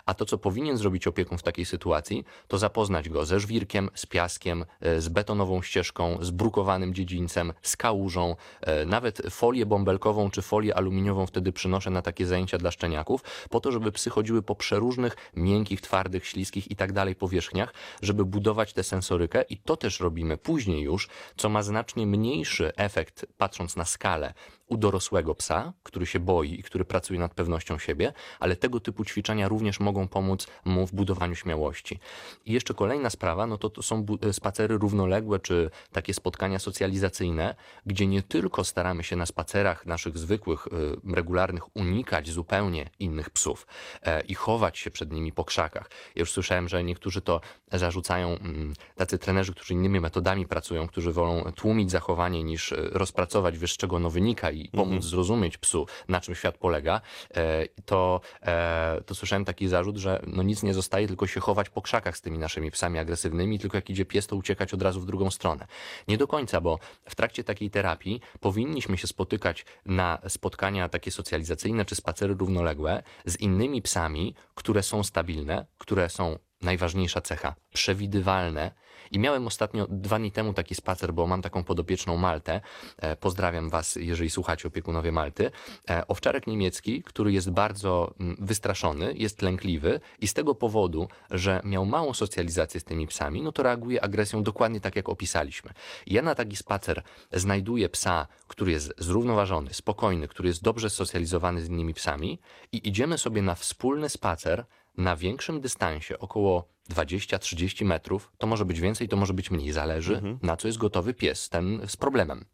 [0.07, 4.07] a to, co powinien zrobić opiekun w takiej sytuacji, to zapoznać go ze żwirkiem, z
[4.07, 10.43] piaskiem, e, z betonową ścieżką, z brukowanym dziedzińcem, z kałużą, e, nawet folię bąbelkową czy
[10.43, 14.55] folię aluminiową wtedy przynoszę na takie zajęcia dla szczeniaków, po to, żeby psy chodziły po
[14.55, 20.01] przeróżnych, miękkich, twardych, śliskich i tak dalej powierzchniach, żeby budować tę sensorykę i to też
[20.01, 24.35] robimy później już, co ma znacznie mniejszy efekt, patrząc na skalę,
[24.69, 29.05] u dorosłego psa, który się boi i który pracuje nad pewnością siebie, ale tego typu
[29.05, 32.01] ćwiczenia również mogą pomóc mu w budowaniu śmiałości.
[32.47, 37.55] I jeszcze kolejna sprawa, no to, to są spacery równoległe, czy takie spotkania socjalizacyjne,
[37.87, 40.71] gdzie nie tylko staramy się na spacerach naszych zwykłych, y,
[41.15, 43.67] regularnych unikać zupełnie innych psów
[44.03, 45.91] e, i chować się przed nimi po krzakach.
[46.15, 47.41] Ja już słyszałem, że niektórzy to
[47.73, 53.73] zarzucają, mm, tacy trenerzy, którzy innymi metodami pracują, którzy wolą tłumić zachowanie niż rozpracować, wiesz,
[53.73, 55.03] z czego ono wynika i pomóc mhm.
[55.03, 57.01] zrozumieć psu, na czym świat polega,
[57.35, 61.71] e, to, e, to słyszałem taki zarzut, że no nic nie zostaje, tylko się chować
[61.71, 65.01] po krzakach z tymi naszymi psami agresywnymi, tylko jak idzie pies, to uciekać od razu
[65.01, 65.67] w drugą stronę.
[66.09, 71.85] Nie do końca, bo w trakcie takiej terapii powinniśmy się spotykać na spotkania takie socjalizacyjne
[71.85, 78.71] czy spacery równoległe z innymi psami, które są stabilne, które są najważniejsza cecha przewidywalne
[79.11, 82.61] i miałem ostatnio dwa dni temu taki spacer, bo mam taką podopieczną Maltę.
[82.97, 85.51] E, pozdrawiam Was, jeżeli słuchacie opiekunowie Malty.
[85.91, 91.61] E, owczarek niemiecki, który jest bardzo mm, wystraszony, jest lękliwy i z tego powodu, że
[91.65, 95.71] miał małą socjalizację z tymi psami, no to reaguje agresją dokładnie tak, jak opisaliśmy.
[96.07, 101.69] Ja na taki spacer znajduję psa, który jest zrównoważony, spokojny, który jest dobrze socjalizowany z
[101.69, 102.39] innymi psami
[102.73, 104.65] i idziemy sobie na wspólny spacer
[104.99, 110.15] na większym dystansie, około 20-30 metrów, to może być więcej, to może być mniej, zależy
[110.15, 110.39] mhm.
[110.43, 112.45] na co jest gotowy pies, ten z problemem.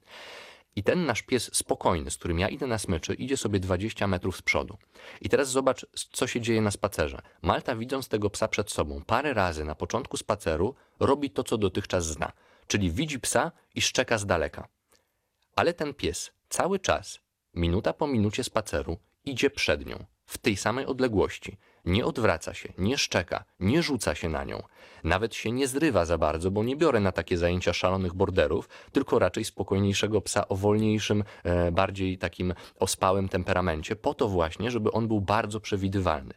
[0.76, 4.36] I ten nasz pies spokojny, z którym ja idę na smyczy, idzie sobie 20 metrów
[4.36, 4.78] z przodu.
[5.20, 7.22] I teraz zobacz, co się dzieje na spacerze.
[7.42, 12.06] Malta, widząc tego psa przed sobą, parę razy na początku spaceru robi to, co dotychczas
[12.06, 12.32] zna.
[12.66, 14.68] Czyli widzi psa i szczeka z daleka.
[15.56, 17.20] Ale ten pies cały czas,
[17.54, 22.98] minuta po minucie spaceru, idzie przed nią, w tej samej odległości nie odwraca się, nie
[22.98, 24.62] szczeka, nie rzuca się na nią.
[25.04, 29.18] Nawet się nie zrywa za bardzo, bo nie biorę na takie zajęcia szalonych borderów, tylko
[29.18, 35.08] raczej spokojniejszego psa o wolniejszym, e, bardziej takim ospałym temperamencie, po to właśnie, żeby on
[35.08, 36.34] był bardzo przewidywalny.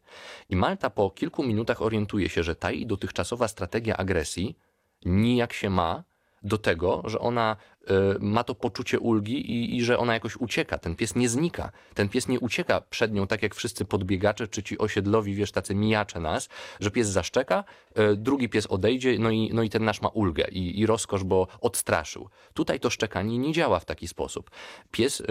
[0.50, 4.58] I Malta po kilku minutach orientuje się, że ta jej dotychczasowa strategia agresji
[5.06, 6.04] nijak się ma
[6.44, 10.78] do tego, że ona y, ma to poczucie ulgi i, i, że ona jakoś ucieka.
[10.78, 11.72] Ten pies nie znika.
[11.94, 15.76] Ten pies nie ucieka przed nią, tak jak wszyscy podbiegacze czy ci osiedlowi, wiesz, tacy
[15.76, 17.64] mijacze nas, że pies zaszczeka,
[18.00, 21.24] y, drugi pies odejdzie, no i, no i ten nasz ma ulgę i, i rozkosz,
[21.24, 22.30] bo odstraszył.
[22.54, 24.52] Tutaj to szczekanie nie działa w taki sposób.
[24.92, 25.26] Pies y,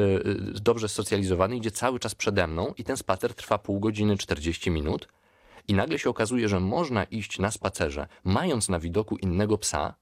[0.60, 5.08] dobrze socjalizowany idzie cały czas przede mną i ten spacer trwa pół godziny, 40 minut.
[5.68, 9.94] I nagle się okazuje, że można iść na spacerze, mając na widoku innego psa,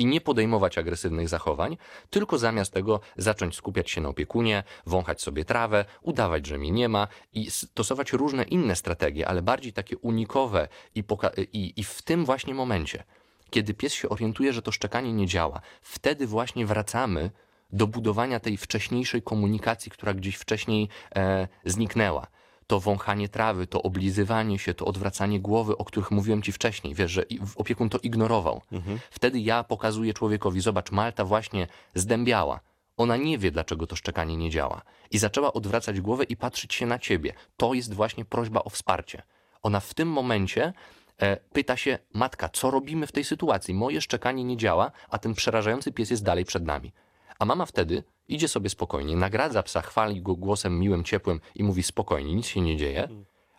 [0.00, 1.76] i nie podejmować agresywnych zachowań,
[2.10, 6.88] tylko zamiast tego zacząć skupiać się na opiekunie, wąchać sobie trawę, udawać, że mnie nie
[6.88, 11.04] ma i stosować różne inne strategie, ale bardziej takie unikowe i,
[11.52, 13.04] i, i w tym właśnie momencie,
[13.50, 17.30] kiedy pies się orientuje, że to szczekanie nie działa, wtedy właśnie wracamy
[17.72, 22.26] do budowania tej wcześniejszej komunikacji, która gdzieś wcześniej e, zniknęła
[22.70, 27.10] to wąchanie trawy, to oblizywanie się, to odwracanie głowy, o których mówiłem ci wcześniej, wiesz,
[27.10, 27.24] że
[27.56, 28.62] opiekun to ignorował.
[28.72, 28.98] Mhm.
[29.10, 32.60] Wtedy ja pokazuję człowiekowi, zobacz, Malta właśnie zdębiała.
[32.96, 34.82] Ona nie wie, dlaczego to szczekanie nie działa.
[35.10, 37.32] I zaczęła odwracać głowę i patrzeć się na ciebie.
[37.56, 39.22] To jest właśnie prośba o wsparcie.
[39.62, 40.72] Ona w tym momencie
[41.18, 43.74] e, pyta się, matka, co robimy w tej sytuacji?
[43.74, 46.92] Moje szczekanie nie działa, a ten przerażający pies jest dalej przed nami.
[47.38, 48.02] A mama wtedy
[48.34, 52.60] idzie sobie spokojnie, nagradza psa, chwali go głosem miłym, ciepłym i mówi spokojnie, nic się
[52.60, 53.08] nie dzieje,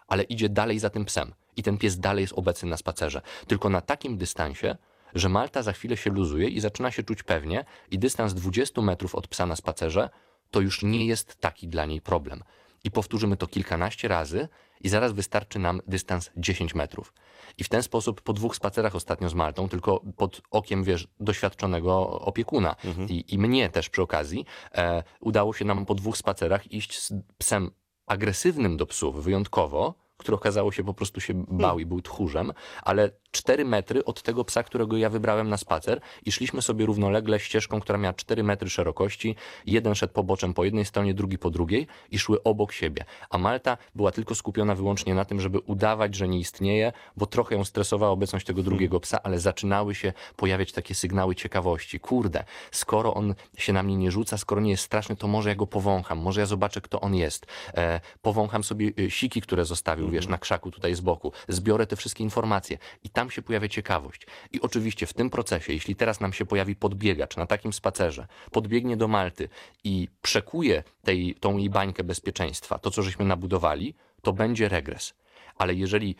[0.08, 1.34] ale idzie dalej za tym psem.
[1.56, 3.22] I ten pies dalej jest obecny na spacerze.
[3.48, 4.78] Tylko na takim dystansie,
[5.16, 9.16] że Malta za chwilę się luzuje i zaczyna się czuć pewnie i dystans 20 metrów
[9.16, 10.10] od psa na spacerze
[10.52, 12.44] to już nie jest taki dla niej problem.
[12.84, 14.48] I powtórzymy to kilkanaście razy
[14.82, 17.14] i zaraz wystarczy nam dystans 10 metrów.
[17.58, 22.22] I w ten sposób po dwóch spacerach ostatnio z Maltą, tylko pod okiem, wiesz, doświadczonego
[22.22, 23.10] opiekuna mhm.
[23.10, 27.14] I, i mnie też przy okazji, e, udało się nam po dwóch spacerach iść z
[27.38, 27.72] psem
[28.06, 31.82] agresywnym do psów wyjątkowo, który okazało się po prostu się bał hmm.
[31.82, 32.54] i był tchórzem,
[32.84, 37.40] ale 4 metry od tego psa, którego ja wybrałem na spacer i szliśmy sobie równolegle
[37.40, 39.36] ścieżką, która miała 4 metry szerokości.
[39.66, 43.06] Jeden szedł poboczem po jednej stronie, drugi po drugiej i szły obok siebie.
[43.30, 47.56] A Malta była tylko skupiona wyłącznie na tym, żeby udawać, że nie istnieje, bo trochę
[47.56, 52.00] ją stresowała obecność tego drugiego psa, ale zaczynały się pojawiać takie sygnały ciekawości.
[52.00, 55.56] Kurde, skoro on się na mnie nie rzuca, skoro nie jest straszny, to może ja
[55.56, 57.46] go powącham, może ja zobaczę, kto on jest.
[57.74, 61.32] E, powącham sobie e, siki, które zostawił, wiesz, na krzaku tutaj z boku.
[61.48, 64.28] Zbiorę te wszystkie informacje i tam się pojawia ciekawość.
[64.52, 68.98] I oczywiście w tym procesie, jeśli teraz nam się pojawi podbiegacz na takim spacerze, podbiegnie
[68.98, 69.50] do Malty
[69.84, 75.14] i przekuje tej, tą jej bańkę bezpieczeństwa, to co żeśmy nabudowali, to będzie regres.
[75.56, 76.16] Ale jeżeli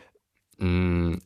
[0.60, 1.20] mm,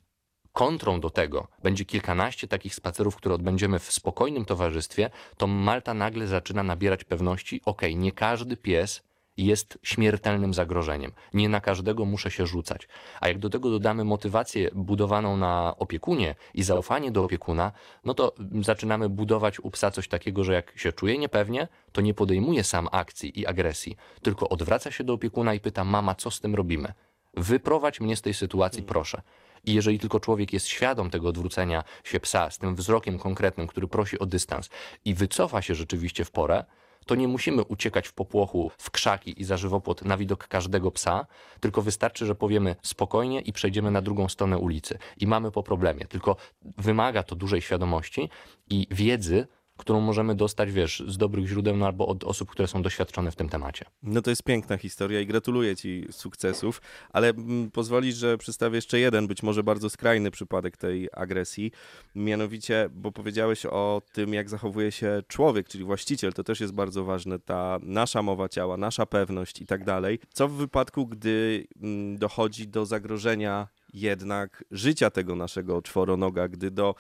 [0.53, 6.27] kontrą do tego będzie kilkanaście takich spacerów, które odbędziemy w spokojnym towarzystwie, to Malta nagle
[6.27, 9.03] zaczyna nabierać pewności, okay, nie każdy pies
[9.37, 11.13] jest śmiertelnym zagrożeniem.
[11.35, 12.89] Nie na każdego muszę się rzucać.
[13.21, 17.73] A jak do tego dodamy motywację budowaną na opiekunie i zaufanie do opiekuna,
[18.05, 22.15] no to zaczynamy budować u psa coś takiego, że jak się czuje niepewnie, to nie
[22.15, 26.41] podejmuje sam akcji i agresji, tylko odwraca się do opiekuna i pyta: Mama, co z
[26.41, 26.93] tym robimy?
[27.35, 29.23] Wyprowadź mnie z tej sytuacji, proszę.
[29.65, 33.89] I jeżeli tylko człowiek jest świadom tego odwrócenia się psa z tym wzrokiem konkretnym, który
[33.89, 34.71] prosi o dystans
[35.05, 36.65] i wycofa się rzeczywiście w porę,
[37.07, 41.27] to nie musimy uciekać w popłochu, w krzaki i za żywopłot na widok każdego psa,
[41.61, 46.07] tylko wystarczy, że powiemy spokojnie i przejdziemy na drugą stronę ulicy i mamy po problemie.
[46.07, 48.29] Tylko wymaga to dużej świadomości
[48.71, 52.83] i wiedzy, którą możemy dostać, wiesz, z dobrych źródeł no, albo od osób, które są
[52.83, 53.85] doświadczone w tym temacie.
[54.03, 58.99] No to jest piękna historia i gratuluję Ci sukcesów, ale mm, pozwolisz, że przedstawię jeszcze
[58.99, 61.73] jeden, być może bardzo skrajny przypadek tej agresji.
[62.15, 67.05] Mianowicie, bo powiedziałeś o tym, jak zachowuje się człowiek, czyli właściciel, to też jest bardzo
[67.05, 70.19] ważne, ta nasza mowa ciała, nasza pewność i tak dalej.
[70.33, 76.95] Co w wypadku, gdy mm, dochodzi do zagrożenia jednak życia tego naszego czworonoga, gdy do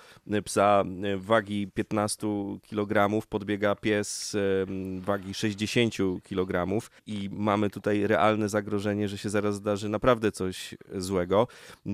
[0.44, 0.84] psa
[1.16, 2.26] wagi 15
[2.70, 4.36] kg podbiega pies
[5.00, 6.66] wagi 60 kg
[7.06, 11.48] i mamy tutaj realne zagrożenie, że się zaraz zdarzy naprawdę coś złego.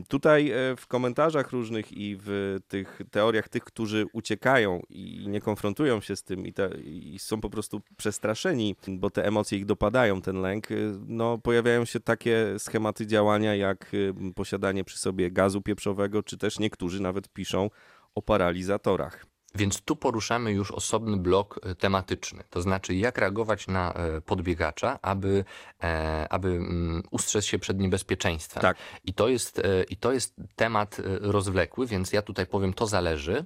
[0.09, 6.17] Tutaj w komentarzach różnych i w tych teoriach tych, którzy uciekają i nie konfrontują się
[6.17, 10.41] z tym i, te, i są po prostu przestraszeni, bo te emocje ich dopadają, ten
[10.41, 10.69] lęk,
[11.07, 13.93] no pojawiają się takie schematy działania jak
[14.35, 17.71] posiadanie przy sobie gazu pieprzowego, czy też niektórzy nawet piszą
[18.15, 19.27] o paralizatorach.
[19.55, 24.99] Więc tu poruszamy już osobny blok e, tematyczny, to znaczy jak reagować na e, podbiegacza,
[25.03, 25.45] aby,
[25.83, 28.63] e, aby mm, ustrzec się przed niebezpieczeństwem.
[28.63, 28.77] Tak.
[29.05, 33.45] I, to jest, I to jest temat rozwlekły, więc ja tutaj powiem, to zależy.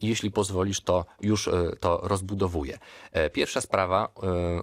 [0.00, 2.78] I jeśli pozwolisz, to już to rozbudowuję.
[3.32, 4.08] Pierwsza sprawa,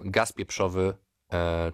[0.04, 0.94] gaz pieprzowy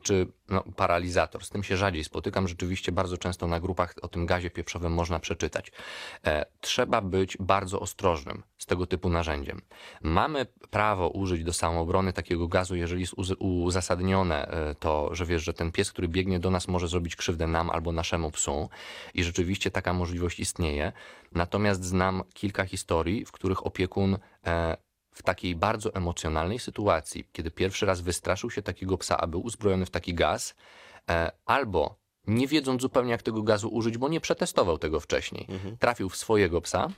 [0.03, 1.45] czy no, paralizator.
[1.45, 2.49] Z tym się rzadziej spotykam.
[2.49, 5.73] Rzeczywiście bardzo często na grupach o tym gazie pieprzowym można przeczytać.
[6.27, 9.61] E, trzeba być bardzo ostrożnym z tego typu narzędziem.
[10.03, 15.55] Mamy prawo użyć do samoobrony takiego gazu, jeżeli jest uzasadnione e, to, że wiesz, że
[15.55, 18.69] ten pies, który biegnie do nas, może zrobić krzywdę nam albo naszemu psu.
[19.15, 20.93] I rzeczywiście taka możliwość istnieje.
[21.33, 24.19] Natomiast znam kilka historii, w których opiekun
[25.21, 29.87] w takiej bardzo emocjonalnej sytuacji, kiedy pierwszy raz wystraszył się takiego psa, a był uzbrojony
[29.87, 30.55] w taki gaz,
[31.11, 35.77] e, albo nie wiedząc zupełnie jak tego gazu użyć, bo nie przetestował tego wcześniej, mhm.
[35.77, 36.89] trafił w swojego psa,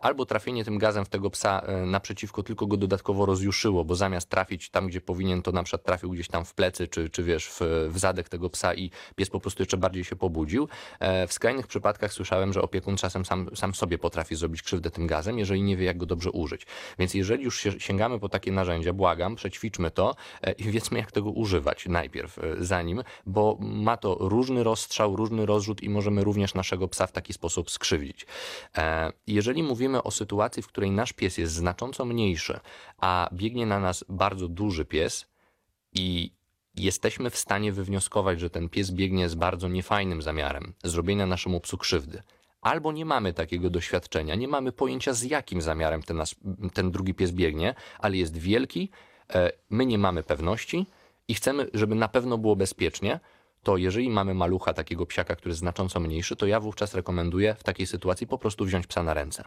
[0.00, 4.28] albo trafienie tym gazem w tego psa e, naprzeciwko tylko go dodatkowo rozjuszyło, bo zamiast
[4.28, 7.48] trafić tam, gdzie powinien, to na przykład trafił gdzieś tam w plecy, czy, czy wiesz,
[7.48, 10.68] w, w zadek tego psa i pies po prostu jeszcze bardziej się pobudził.
[11.00, 15.06] E, w skrajnych przypadkach słyszałem, że opiekun czasem sam, sam sobie potrafi zrobić krzywdę tym
[15.06, 16.66] gazem, jeżeli nie wie, jak go dobrze użyć.
[16.98, 20.14] Więc jeżeli już sięgamy po takie narzędzia, błagam, przećwiczmy to
[20.58, 25.88] i wiedzmy, jak tego używać najpierw, zanim, bo ma to różny rozstrzał, różny rozrzut i
[25.88, 28.26] możemy również naszego psa w taki sposób skrzywdzić.
[29.26, 32.60] Jeżeli mówimy o sytuacji, w której nasz pies jest znacząco mniejszy,
[32.98, 35.26] a biegnie na nas bardzo duży pies
[35.92, 36.32] i
[36.74, 41.78] jesteśmy w stanie wywnioskować, że ten pies biegnie z bardzo niefajnym zamiarem zrobienia naszemu psu
[41.78, 42.22] krzywdy,
[42.60, 46.34] albo nie mamy takiego doświadczenia, nie mamy pojęcia z jakim zamiarem ten, nas,
[46.74, 48.90] ten drugi pies biegnie, ale jest wielki,
[49.34, 50.86] e, my nie mamy pewności
[51.28, 53.20] i chcemy, żeby na pewno było bezpiecznie,
[53.62, 57.64] to jeżeli mamy malucha, takiego psiaka, który jest znacząco mniejszy, to ja wówczas rekomenduję w
[57.64, 59.44] takiej sytuacji po prostu wziąć psa na ręce.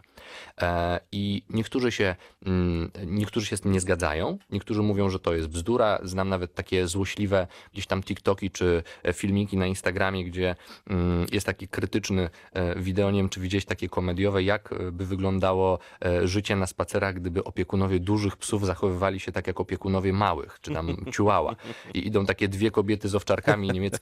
[0.60, 5.34] E, I niektórzy się, mm, niektórzy się z tym nie zgadzają, niektórzy mówią, że to
[5.34, 5.98] jest bzdura.
[6.02, 11.46] Znam nawet takie złośliwe gdzieś tam TikToki czy e, filmiki na Instagramie, gdzie mm, jest
[11.46, 15.78] taki krytyczny e, wideo, nie wiem czy widzieć takie komediowe, jak by wyglądało
[16.24, 20.96] życie na spacerach, gdyby opiekunowie dużych psów zachowywali się tak jak opiekunowie małych, czy tam
[21.14, 21.56] ciułała.
[21.94, 24.01] I idą takie dwie kobiety z owczarkami niemieckimi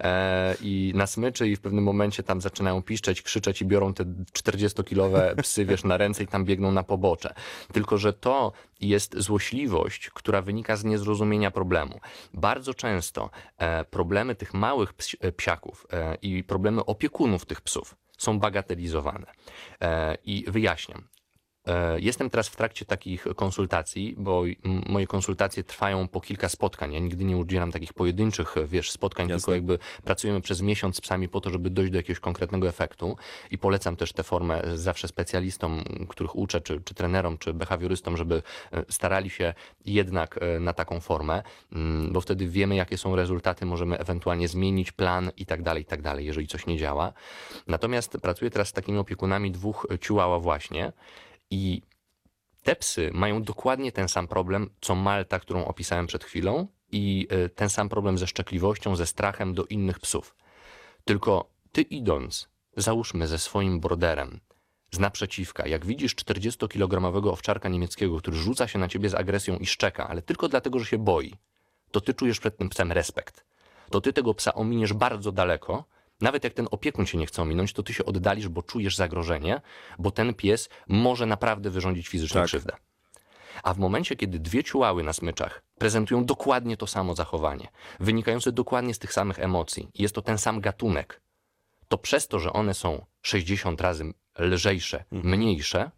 [0.00, 4.04] e, i na smyczy i w pewnym momencie tam zaczynają piszczeć, krzyczeć i biorą te
[4.04, 7.34] 40-kilowe psy, wiesz, na ręce i tam biegną na pobocze.
[7.72, 12.00] Tylko, że to jest złośliwość, która wynika z niezrozumienia problemu.
[12.34, 18.38] Bardzo często e, problemy tych małych e, psiaków e, i problemy opiekunów tych psów są
[18.38, 19.26] bagatelizowane.
[19.80, 21.04] E, I wyjaśniam.
[21.66, 24.42] E, jestem teraz w trakcie takich konsultacji, bo
[24.88, 26.92] moje konsultacje trwają po kilka spotkań.
[26.92, 29.40] Ja nigdy nie udzielam takich pojedynczych, wiesz, spotkań, Jasne.
[29.40, 33.16] tylko jakby pracujemy przez miesiąc z psami po to, żeby dojść do jakiegoś konkretnego efektu.
[33.50, 38.42] I polecam też tę formę zawsze specjalistom, których uczę, czy, czy trenerom, czy behawiorystom, żeby
[38.72, 39.54] e, starali się
[39.86, 41.42] jednak e, na taką formę,
[41.72, 45.86] mm, bo wtedy wiemy, jakie są rezultaty, możemy ewentualnie zmienić plan i tak dalej, i
[45.86, 47.12] tak dalej, jeżeli coś nie działa.
[47.66, 50.92] Natomiast pracuję teraz z takimi opiekunami dwóch ciułała właśnie
[51.50, 51.82] i
[52.62, 57.48] te psy mają dokładnie ten sam problem, co Malta, którą opisałem przed chwilą, i y,
[57.48, 60.36] ten sam problem ze szczekliwością, ze strachem do innych psów.
[61.04, 64.40] Tylko ty idąc, załóżmy ze swoim borderem,
[64.90, 69.66] z naprzeciwka, jak widzisz 40-kilogramowego owczarka niemieckiego, który rzuca się na ciebie z agresją i
[69.66, 71.34] szczeka, ale tylko dlatego, że się boi,
[71.90, 73.44] to ty czujesz przed tym psem respekt.
[73.90, 75.84] To ty tego psa ominiesz bardzo daleko,
[76.20, 79.60] nawet jak ten opiekun cię nie chce ominąć, to ty się oddalisz, bo czujesz zagrożenie,
[79.98, 82.46] bo ten pies może naprawdę wyrządzić fizycznie Tak.
[82.46, 82.76] krzywdę.
[83.62, 87.68] A w momencie, kiedy dwie ciułały na smyczach prezentują dokładnie to samo zachowanie,
[88.00, 91.20] wynikające dokładnie z tych samych emocji, jest to ten sam gatunek,
[91.88, 95.90] to przez to, że one są 60 razy lżejsze, mniejsze,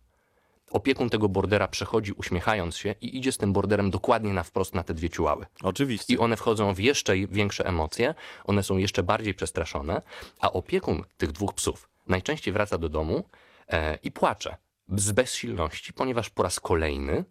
[0.73, 4.83] opiekun tego bordera przechodzi uśmiechając się i idzie z tym borderem dokładnie na wprost na
[4.83, 5.47] te dwie ciułały.
[5.63, 6.15] Oczywiście.
[6.15, 10.03] I one wchodzą w jeszcze większe emocje, one są jeszcze bardziej przestraszone,
[10.41, 13.25] a opiekun tych dwóch psów najczęściej wraca do domu
[13.69, 14.57] e, i płacze
[14.89, 17.25] z bezsilności, ponieważ po raz kolejny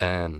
[0.00, 0.30] e,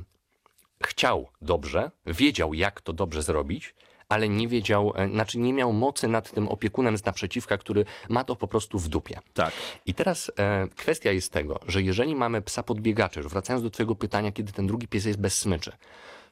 [0.83, 3.75] chciał dobrze, wiedział jak to dobrze zrobić,
[4.13, 8.25] ale nie wiedział, e, znaczy nie miał mocy nad tym opiekunem z naprzeciwka, który ma
[8.25, 9.21] to po prostu w dupie.
[9.35, 9.53] Tak.
[9.87, 13.95] I teraz e, kwestia jest tego, że jeżeli mamy psa podbiegaczy, już wracając do twojego
[13.95, 15.73] pytania, kiedy ten drugi pies jest bez smyczy,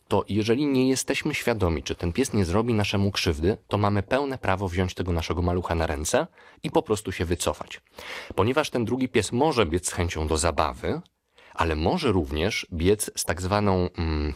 [0.09, 4.39] to jeżeli nie jesteśmy świadomi, czy ten pies nie zrobi naszemu krzywdy, to mamy pełne
[4.39, 6.27] prawo wziąć tego naszego malucha na ręce
[6.63, 7.81] i po prostu się wycofać.
[8.35, 11.01] Ponieważ ten drugi pies może biec z chęcią do zabawy,
[11.55, 13.89] ale może również biec z tak zwaną...
[13.99, 14.35] Mm,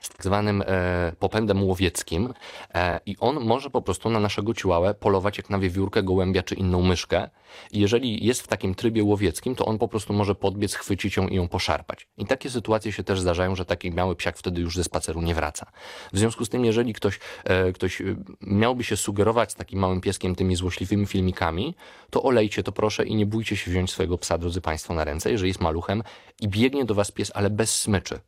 [0.00, 2.34] z tak zwanym e, popędem łowieckim
[2.74, 6.54] e, i on może po prostu na naszego ciułałę polować jak na wiewiórkę, gołębia czy
[6.54, 7.30] inną myszkę.
[7.72, 11.28] I jeżeli jest w takim trybie łowieckim, to on po prostu może podbiec, chwycić ją
[11.28, 12.08] i ją poszarpać.
[12.18, 15.34] I takie sytuacje się też zdarzają, że taki mały psiak wtedy już ze spaceru nie
[15.34, 15.66] wraca.
[16.12, 18.04] W związku z tym, jeżeli ktoś, e, ktoś e,
[18.40, 21.74] miałby się sugerować z takim małym pieskiem tymi złośliwymi filmikami,
[22.10, 25.30] to olejcie to proszę i nie bójcie się wziąć swojego psa, drodzy Państwo, na ręce,
[25.30, 26.02] jeżeli jest maluchem
[26.40, 28.20] i biegnie do Was pies, ale bez smyczy.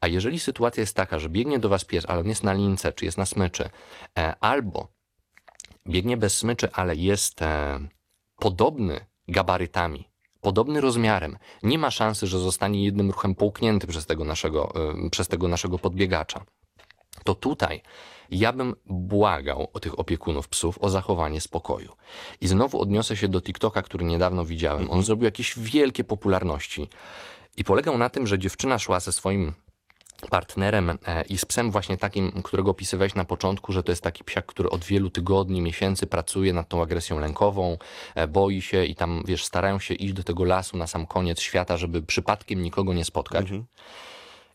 [0.00, 2.92] A jeżeli sytuacja jest taka, że biegnie do was pies, ale on jest na lince,
[2.92, 3.70] czy jest na smyczy,
[4.18, 4.88] e, albo
[5.86, 7.78] biegnie bez smyczy, ale jest e,
[8.36, 10.08] podobny gabarytami,
[10.40, 14.72] podobny rozmiarem, nie ma szansy, że zostanie jednym ruchem połknięty przez tego naszego,
[15.06, 16.44] e, przez tego naszego podbiegacza.
[17.24, 17.82] To tutaj
[18.30, 21.92] ja bym błagał o tych opiekunów psów o zachowanie spokoju.
[22.40, 24.90] I znowu odniosę się do TikToka, który niedawno widziałem.
[24.90, 26.88] On zrobił jakieś wielkie popularności.
[27.58, 29.52] I polegał na tym, że dziewczyna szła ze swoim
[30.30, 34.24] partnerem e, i z psem właśnie takim, którego opisywałeś na początku, że to jest taki
[34.24, 37.78] psiak, który od wielu tygodni, miesięcy pracuje nad tą agresją lękową,
[38.14, 41.40] e, boi się i tam, wiesz, starają się iść do tego lasu na sam koniec
[41.40, 43.46] świata, żeby przypadkiem nikogo nie spotkać.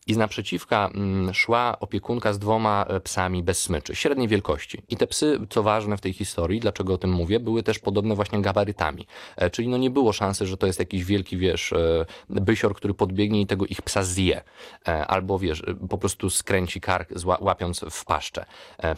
[0.06, 4.82] I z naprzeciwka mm, szła opiekunka z dwoma e, psami bez smyczy, średniej wielkości.
[4.88, 8.14] I te psy, co ważne w tej historii, dlaczego o tym mówię, były też podobne
[8.14, 9.06] właśnie gabarytami.
[9.36, 12.94] E, Czyli no nie było szansy, że to jest jakiś wielki, wiesz, e, bysior, który
[12.94, 14.42] podbiegnie i tego ich psa zje.
[14.84, 18.44] Albo, wiesz, po prostu skręci kark, łapiąc w paszczę.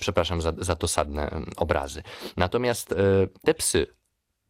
[0.00, 2.02] Przepraszam za, za dosadne mm, obrazy.
[2.36, 2.94] Natomiast
[3.44, 3.86] te psy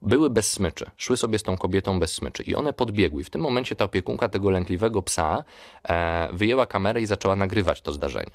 [0.02, 3.20] były bez smyczy, szły sobie z tą kobietą bez smyczy i one podbiegły.
[3.20, 5.44] I w tym momencie ta opiekunka tego lękliwego psa
[5.88, 8.30] e, wyjęła kamerę i zaczęła nagrywać to zdarzenie.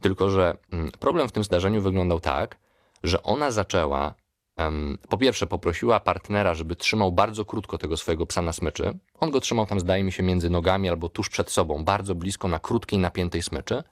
[0.00, 2.56] Tylko, że mm, problem w tym zdarzeniu wyglądał tak,
[3.02, 4.14] że ona zaczęła,
[4.56, 8.98] em, po pierwsze poprosiła partnera, żeby trzymał bardzo krótko tego swojego psa na smyczy.
[9.20, 12.48] On go trzymał tam, zdaje mi się, między nogami albo tuż przed sobą, bardzo blisko
[12.48, 13.82] na krótkiej, napiętej smyczy.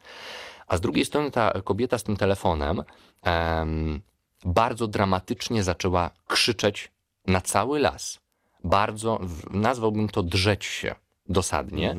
[0.67, 2.83] A z drugiej strony ta kobieta z tym telefonem
[3.23, 4.01] em,
[4.45, 6.93] bardzo dramatycznie zaczęła krzyczeć
[7.29, 8.21] na cały las.
[8.65, 10.95] Bardzo, nazwałbym to drzeć się
[11.29, 11.97] dosadnie,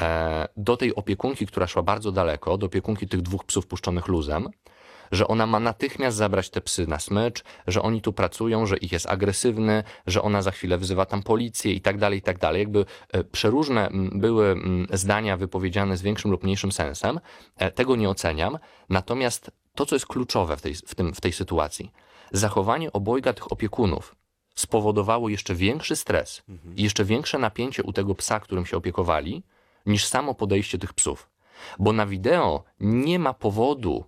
[0.00, 4.48] e, do tej opiekunki, która szła bardzo daleko, do opiekunki tych dwóch psów puszczonych luzem,
[5.12, 8.92] że ona ma natychmiast zabrać te psy na smycz, że oni tu pracują, że ich
[8.92, 12.60] jest agresywny, że ona za chwilę wzywa tam policję i tak dalej, i tak dalej.
[12.60, 14.56] Jakby e, przeróżne były
[14.92, 17.20] zdania wypowiedziane z większym lub mniejszym sensem.
[17.56, 18.58] E, Tego nie oceniam.
[18.88, 21.92] Natomiast to, co jest kluczowe w tej, w tym, w tej sytuacji,
[22.32, 24.17] zachowanie obojga tych opiekunów
[24.58, 26.42] spowodowało jeszcze większy stres
[26.76, 29.42] i jeszcze większe napięcie u tego psa, którym się opiekowali,
[29.86, 31.30] niż samo podejście tych psów.
[31.78, 34.04] Bo na wideo nie ma powodu,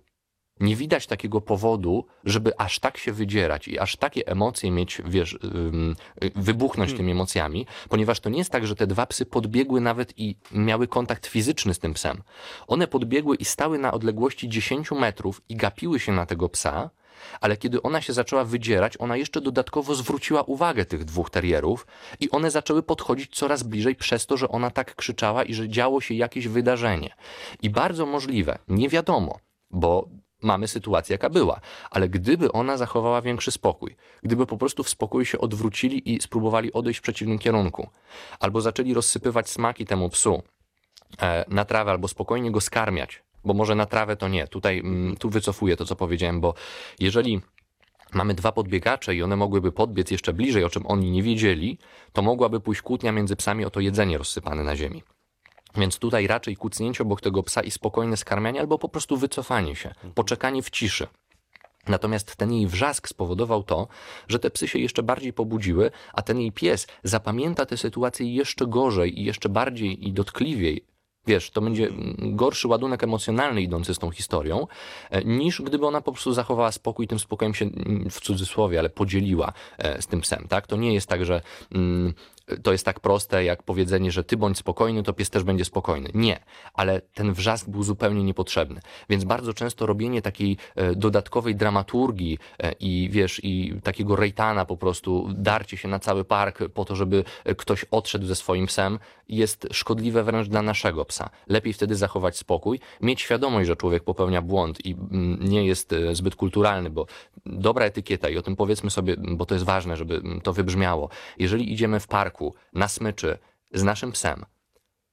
[0.59, 5.39] nie widać takiego powodu, żeby aż tak się wydzierać i aż takie emocje mieć, wiesz,
[6.35, 6.97] wybuchnąć Hmm.
[6.97, 10.87] tymi emocjami, ponieważ to nie jest tak, że te dwa psy podbiegły nawet i miały
[10.87, 12.21] kontakt fizyczny z tym psem.
[12.67, 16.89] One podbiegły i stały na odległości 10 metrów i gapiły się na tego psa,
[17.41, 21.87] ale kiedy ona się zaczęła wydzierać, ona jeszcze dodatkowo zwróciła uwagę tych dwóch terierów
[22.19, 26.01] i one zaczęły podchodzić coraz bliżej przez to, że ona tak krzyczała i że działo
[26.01, 27.15] się jakieś wydarzenie.
[27.61, 29.39] I bardzo możliwe, nie wiadomo,
[29.71, 30.07] bo
[30.41, 31.59] mamy sytuację, jaka była.
[31.91, 36.73] Ale gdyby ona zachowała większy spokój, gdyby po prostu w spokoju się odwrócili i spróbowali
[36.73, 37.89] odejść w przeciwnym kierunku,
[38.39, 40.43] albo zaczęli rozsypywać smaki temu psu
[41.21, 44.47] e, na trawę, albo spokojnie go skarmiać, bo może na trawę to nie.
[44.47, 46.53] Tutaj, mm, tu wycofuję to, co powiedziałem, bo
[46.99, 47.41] jeżeli
[48.13, 51.77] mamy dwa podbiegacze i one mogłyby podbiec jeszcze bliżej, o czym oni nie wiedzieli,
[52.13, 55.03] to mogłaby pójść kłótnia między psami o to jedzenie rozsypane na ziemi.
[55.75, 59.93] Więc tutaj raczej kucnięcie obok tego psa i spokojne skarmianie, albo po prostu wycofanie się,
[60.15, 61.07] poczekanie w ciszy.
[61.87, 63.87] Natomiast ten jej wrzask spowodował to,
[64.27, 68.67] że te psy się jeszcze bardziej pobudziły, a ten jej pies zapamięta tę sytuację jeszcze
[68.67, 70.85] gorzej i jeszcze bardziej i dotkliwiej.
[71.27, 74.67] Wiesz, to będzie gorszy ładunek emocjonalny idący z tą historią,
[75.09, 78.89] e, niż gdyby ona po prostu zachowała spokój, tym spokojem się mm, w cudzysłowie, ale
[78.89, 80.67] podzieliła e, z tym psem, tak?
[80.67, 81.41] To nie jest tak, że
[81.71, 82.13] mm,
[82.63, 86.09] to jest tak proste jak powiedzenie, że ty bądź spokojny, to pies też będzie spokojny.
[86.13, 86.39] Nie,
[86.73, 88.81] ale ten wrzask był zupełnie niepotrzebny.
[89.09, 94.77] Więc bardzo często robienie takiej e, dodatkowej dramaturgii e, i wiesz, i takiego rejtana po
[94.77, 98.99] prostu, darcie się na cały park po to, żeby e, ktoś odszedł ze swoim psem,
[99.29, 101.29] jest szkodliwe wręcz dla naszego psa.
[101.47, 106.35] Lepiej wtedy zachować spokój, mieć świadomość, że człowiek popełnia błąd i mm, nie jest zbyt
[106.35, 107.05] kulturalny, bo
[107.45, 111.09] dobra etykieta i o tym powiedzmy sobie, bo to jest ważne, żeby mm, to wybrzmiało.
[111.39, 112.40] Jeżeli idziemy w parku
[112.73, 113.37] na smyczy
[113.73, 114.45] z naszym psem,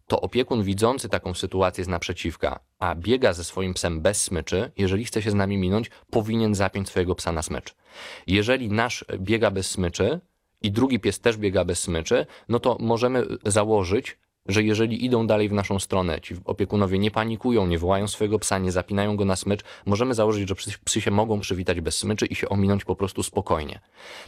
[0.08, 5.04] to opiekun widzący taką sytuację z naprzeciwka, a biega ze swoim psem bez smyczy, jeżeli
[5.04, 7.74] chce się z nami minąć, powinien zapiąć swojego psa na smycz.
[8.26, 10.20] Jeżeli nasz biega bez smyczy
[10.62, 14.18] i drugi pies też biega bez smyczy, no to możemy założyć,
[14.48, 18.58] że jeżeli idą dalej w naszą stronę, ci opiekunowie nie panikują, nie wołają swojego psa,
[18.58, 22.34] nie zapinają go na smycz, możemy założyć, że psy, się mogą przywitać bez smyczy i
[22.34, 23.80] się ominąć po prostu spokojnie.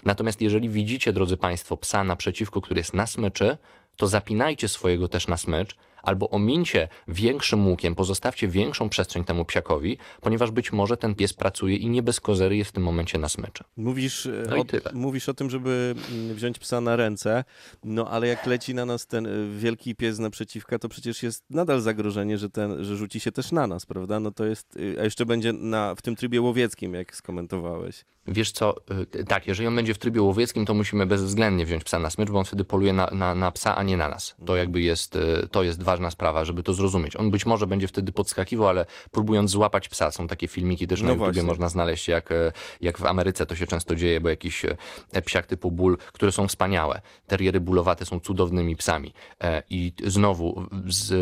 [0.04, 3.56] Natomiast jeżeli widzicie, drodzy Państwo, psa naprzeciwko, który jest na smyczy,
[3.96, 9.98] to zapinajcie swojego też na smycz, albo omińcie większym łukiem, pozostawcie większą przestrzeń temu psiakowi,
[10.20, 13.28] ponieważ być może ten pies pracuje i nie bez kozery jest w tym momencie na
[13.28, 13.64] smyczy.
[13.76, 17.44] Mówisz, e, No o, mówisz o tym, żeby mm, wziąć psa na ręce,
[17.84, 21.80] no ale jak leci na nas ten e, wielki pies naprzeciwka, to przecież jest nadal
[21.80, 24.20] zagrożenie, że, ten, że rzuci się też na nas, prawda?
[24.20, 28.04] No to jest, y, a jeszcze będzie na, w tym trybie łowieckim, jak skomentowałeś.
[28.30, 28.74] Wiesz co,
[29.14, 32.30] y, tak, jeżeli on będzie w trybie łowieckim, to musimy bezwzględnie wziąć psa na smycz,
[32.30, 34.36] bo on wtedy poluje na, na, na psa, a nie na nas.
[34.46, 37.16] To jakby jest, y, to jest ważna sprawa, żeby to zrozumieć.
[37.16, 41.06] On być może będzie wtedy podskakiwał, ale próbując złapać psa, są takie filmiki też na
[41.06, 41.42] No YouTubie właśnie.
[41.42, 44.76] można znaleźć, jak, y, jak w Ameryce to się często dzieje, bo jakiś y,
[45.24, 47.00] psiak typu ból, które są wspaniałe.
[47.26, 49.12] Teriery bólowate są cudownymi psami.
[49.40, 51.12] E, I znowu z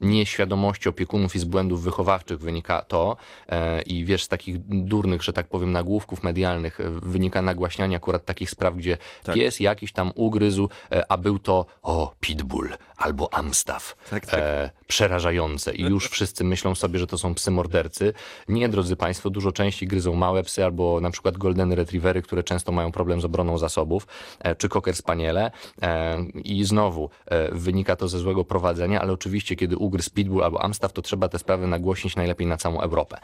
[0.00, 3.16] nieświadomości opiekunów i z błędów wychowawczych wynika to
[3.48, 6.70] e, i wiesz, z takich durnych, że tak powiem, nagłówków medialnych e,
[7.02, 9.34] wynika nagłaśnianie akurat takich spraw, gdzie Tak.
[9.34, 13.96] pies jakiś tam ugryzł, e, a był to o, pitbull albo amstaff.
[14.10, 14.40] Tak, tak.
[14.40, 18.12] E, przerażające i już wszyscy myślą sobie, że to są psy mordercy.
[18.48, 22.72] Nie, drodzy Państwo, dużo częściej gryzą małe psy albo na przykład golden retrievery, które często
[22.72, 24.06] mają problem z obroną zasobów,
[24.40, 25.50] e, czy cocker spaniele
[25.82, 30.62] e, i znowu e, wynika to ze złego prowadzenia, ale oczywiście kiedy ugryzł pitbull albo
[30.62, 33.16] amstaff, to trzeba te sprawy nagłośnić najlepiej na całą Europę.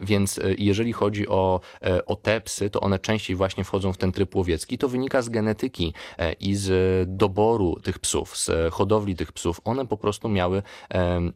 [0.00, 1.60] Więc jeżeli chodzi o,
[2.06, 4.78] o te psy, to one częściej właśnie wchodzą w ten tryb łowiecki.
[4.78, 5.94] To wynika z genetyki
[6.40, 6.68] i z
[7.16, 9.60] doboru tych psów, z hodowli tych psów.
[9.64, 10.62] One po prostu miały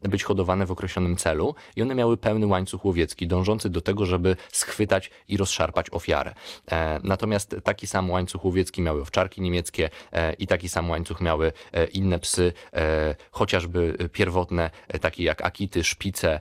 [0.01, 4.35] być hodowane w określonym celu i one miały pełny łańcuch łowiecki, dążący do tego, żeby
[4.51, 6.33] schwytać i rozszarpać ofiarę.
[6.71, 11.53] E, Natomiast taki sam łańcuch łowiecki miały owczarki niemieckie e, i taki sam łańcuch miały
[11.71, 12.53] e, inne psy,
[13.31, 14.69] chociażby pierwotne,
[15.01, 16.39] takie jak akity, szpice,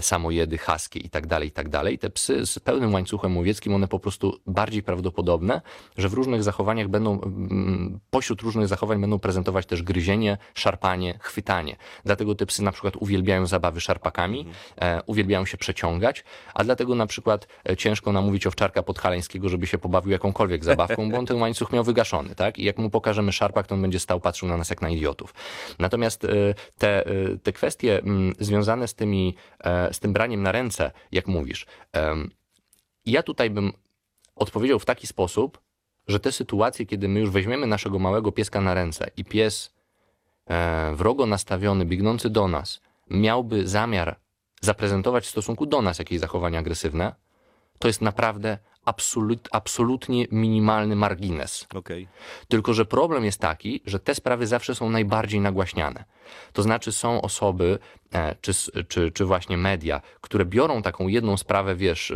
[0.00, 1.98] samojedy, haskie i dalej, i tak dalej.
[1.98, 5.60] Te psy z pełnym łańcuchem łowieckim, one po prostu bardziej prawdopodobne,
[5.96, 11.76] że w różnych zachowaniach będą, mm, pośród różnych zachowań będą prezentować też gryzienie, szarpanie, chwytanie.
[12.04, 14.46] Dlatego te psy na przykład uwielbiają zabawy szarpakami,
[14.80, 16.24] e, uwielbiają się przeciągać,
[16.54, 21.18] a dlatego na przykład e, ciężko namówić owczarka podhalańskiego, żeby się pobawił jakąkolwiek zabawką, bo
[21.18, 22.58] on ten łańcuch miał wygaszony, tak?
[22.58, 25.34] I jak mu pokażemy szarpak, to on będzie stał, patrzył na nas jak na idiotów.
[25.78, 26.28] Natomiast e,
[26.78, 27.04] te,
[27.42, 29.34] te kwestie mm, związane z tymi,
[29.92, 31.66] z tym braniem na ręce, jak mówisz,
[33.06, 33.72] ja tutaj bym
[34.36, 35.60] odpowiedział w taki sposób,
[36.06, 39.73] że te sytuacje, kiedy my już weźmiemy naszego małego pieska na ręce i pies
[40.92, 42.80] wrogo nastawiony, biegnący do nas,
[43.10, 44.16] miałby zamiar
[44.60, 47.14] zaprezentować w stosunku do nas jakieś zachowanie agresywne,
[47.78, 51.66] to jest naprawdę absolut, absolutnie minimalny margines.
[51.74, 52.08] Okej.
[52.48, 56.04] Tylko, że problem jest taki, że te sprawy zawsze są najbardziej nagłaśniane.
[56.52, 57.78] To znaczy są osoby,
[58.12, 58.52] e, czy,
[58.88, 62.12] czy, czy właśnie media, które biorą taką jedną sprawę, wiesz,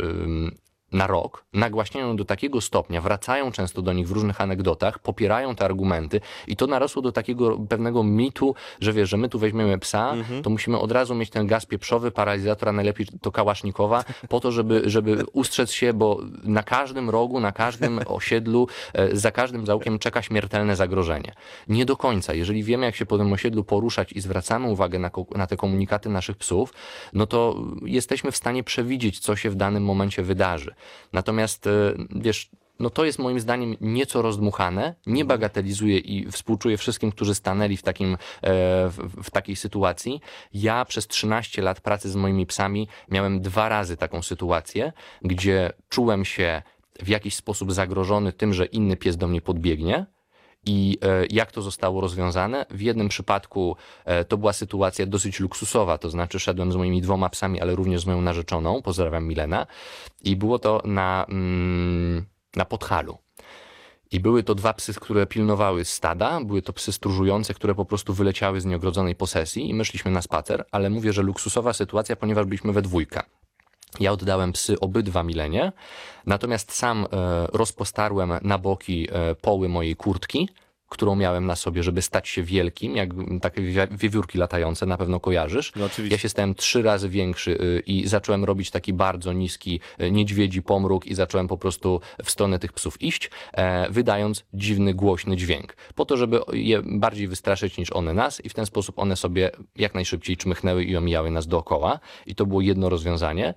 [0.91, 5.55] na rok, nagłaśniają ją do takiego stopnia, wracają często do nich w różnych anegdotach, popierają
[5.55, 9.79] te argumenty i to narosło do takiego pewnego mitu, że wiesz, że my tu weźmiemy
[9.79, 14.39] psa, to musimy od razu mieć ten gaz pieprzowy, paralizator, a najlepiej to kałasznikowa, po
[14.39, 19.65] to, żeby, żeby ustrzec się, bo na każdym rogu, na każdym osiedlu, e, za każdym
[19.65, 21.33] zaułkiem czeka śmiertelne zagrożenie.
[21.67, 22.33] Nie do końca.
[22.33, 26.09] Jeżeli wiemy, jak się po tym osiedlu poruszać i zwracamy uwagę na, na te komunikaty
[26.09, 26.73] naszych psów,
[27.13, 30.73] no to jesteśmy w stanie przewidzieć, co się w danym momencie wydarzy.
[31.13, 32.49] Natomiast, e, wiesz,
[32.79, 37.81] no to jest moim zdaniem nieco rozdmuchane, nie bagatelizuję i współczuję wszystkim, którzy stanęli w,
[37.81, 38.17] takim, e,
[38.89, 40.21] w, w takiej sytuacji.
[40.53, 46.25] Ja przez 13 lat pracy z moimi psami miałem dwa razy taką sytuację, gdzie czułem
[46.25, 46.61] się
[46.99, 50.05] w jakiś sposób zagrożony tym, że inny pies do mnie podbiegnie.
[50.65, 52.65] I e, jak to zostało rozwiązane?
[52.69, 57.29] W jednym przypadku e, to była sytuacja dosyć luksusowa, to znaczy szedłem z moimi dwoma
[57.29, 59.67] psami, ale również z moją narzeczoną, pozdrawiam Milena,
[60.21, 63.17] i było to na, mm, na Podhalu.
[64.11, 68.13] I były to dwa psy, które pilnowały stada, były to psy stróżujące, które po prostu
[68.13, 72.45] wyleciały z nieogrodzonej posesji i my szliśmy na spacer, ale mówię, że luksusowa sytuacja, ponieważ
[72.45, 73.21] byliśmy we dwójkę.
[73.99, 75.71] Ja oddałem psy obydwa Milenie,
[76.25, 77.07] natomiast sam e,
[77.47, 80.49] rozpostarłem na boki e, poły mojej kurtki,
[80.89, 83.09] którą miałem na sobie, żeby stać się wielkim, jak
[83.41, 85.71] takie wiewi- wiewiórki latające, na pewno kojarzysz.
[85.75, 86.15] No oczywiście.
[86.15, 90.61] Ja się stałem trzy razy większy y, i zacząłem robić taki bardzo niski y, niedźwiedzi
[90.61, 95.75] pomruk i zacząłem po prostu w stronę tych psów iść, e, wydając dziwny, głośny dźwięk.
[95.95, 99.51] Po to, żeby je bardziej wystraszyć niż one nas i w ten sposób one sobie
[99.75, 101.99] jak najszybciej czmychnęły i omijały nas dookoła.
[102.25, 103.53] I to było jedno rozwiązanie.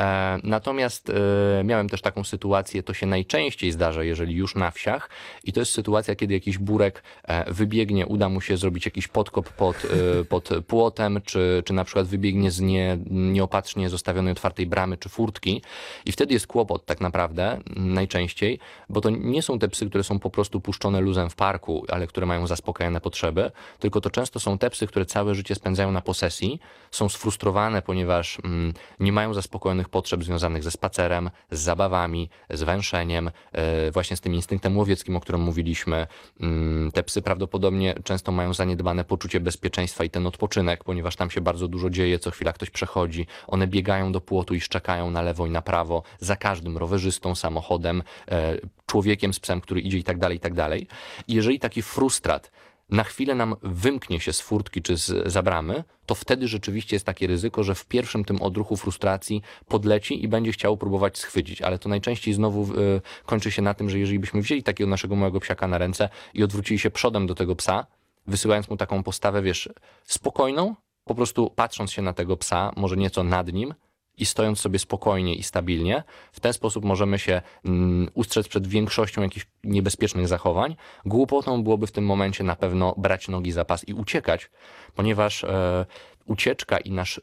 [0.00, 5.10] E, Natomiast e, miałem też taką sytuację, to się najczęściej zdarza, jeżeli już na wsiach
[5.44, 9.48] i to jest sytuacja, kiedy jakiś burek e, wybiegnie, uda mu się zrobić jakiś podkop
[9.48, 9.76] pod,
[10.20, 15.08] e, pod płotem, czy, czy na przykład wybiegnie z nie, nieopatrznie zostawionej otwartej bramy czy
[15.08, 15.62] furtki
[16.06, 18.58] i wtedy jest kłopot tak naprawdę m, najczęściej,
[18.88, 22.06] bo to nie są te psy, które są po prostu puszczone luzem w parku, ale
[22.06, 26.00] które mają zaspokajane potrzeby, tylko to często są te psy, które całe życie spędzają na
[26.00, 26.60] posesji,
[26.90, 33.30] są sfrustrowane, ponieważ mm, nie mają zaspokojonych potrzeb związanych ze spacerem, z zabawami, z węszeniem,
[33.52, 36.06] e, właśnie z tym instynktem łowieckim, o którym mówiliśmy.
[36.40, 36.61] Mm,
[36.94, 41.68] Te psy prawdopodobnie często mają zaniedbane poczucie bezpieczeństwa i ten odpoczynek, ponieważ tam się bardzo
[41.68, 43.26] dużo dzieje, co chwila ktoś przechodzi.
[43.46, 48.02] One biegają do płotu i szczekają na lewo i na prawo, za każdym rowerzystą, samochodem,
[48.28, 50.86] e, człowiekiem z psem, który idzie i tak dalej, i tak dalej.
[51.28, 52.50] I jeżeli taki frustrat
[52.90, 57.26] na chwilę nam wymknie się z furtki czy z, bramy, to wtedy rzeczywiście jest takie
[57.26, 61.62] ryzyko, że w pierwszym tym odruchu frustracji podleci i będzie chciał próbować schwycić.
[61.62, 65.16] Ale to najczęściej znowu y, kończy się na tym, że jeżeli byśmy wzięli takiego naszego
[65.16, 67.86] małego psiaka na ręce i odwrócili się przodem do tego psa,
[68.26, 69.68] wysyłając mu taką postawę, wiesz,
[70.04, 70.74] spokojną,
[71.04, 73.74] po prostu patrząc się na tego psa, może nieco nad nim,
[74.22, 76.02] i stojąc sobie spokojnie i stabilnie,
[76.32, 80.76] w ten sposób możemy się mm, ustrzec przed większością jakichś niebezpiecznych zachowań.
[81.04, 84.50] Głupotą byłoby w tym momencie na pewno brać nogi za pas i uciekać,
[84.94, 85.86] ponieważ e,
[86.26, 87.20] ucieczka i nasz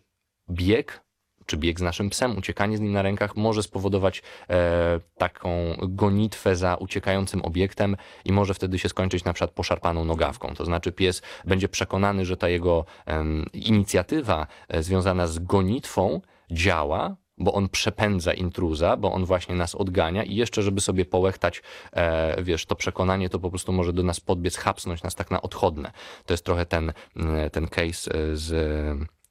[0.49, 1.01] bieg,
[1.45, 5.49] czy bieg z naszym psem, uciekanie z nim na rękach może spowodować e, taką
[5.81, 10.53] gonitwę za uciekającym obiektem i może wtedy się skończyć na przykład poszarpaną nogawką.
[10.55, 16.21] To znaczy pies będzie przekonany, że ta jego em, inicjatywa e, związana z gonitwą
[16.51, 21.61] działa, bo on przepędza intruza, bo on właśnie nas odgania i jeszcze, żeby sobie połechtać,
[21.91, 25.41] e, wiesz, to przekonanie, to po prostu może do nas podbiec, hapsnąć nas tak na
[25.41, 25.91] odchodne.
[26.25, 28.49] To jest trochę ten, mm, ten case e, z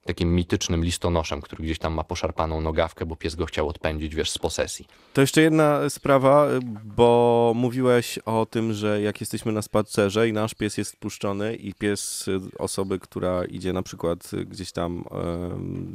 [0.09, 4.31] takim mitycznym listonoszem, który gdzieś tam ma poszarpaną nogawkę, bo pies go chciał odpędzić, wiesz,
[4.31, 4.87] z posesji.
[5.13, 6.49] To jeszcze jedna sprawa,
[6.85, 11.75] bo mówiłeś o tym, że jak jesteśmy na spacerze i nasz pies jest puszczony i
[11.75, 12.27] pies
[12.59, 15.05] osoby, która idzie na przykład gdzieś tam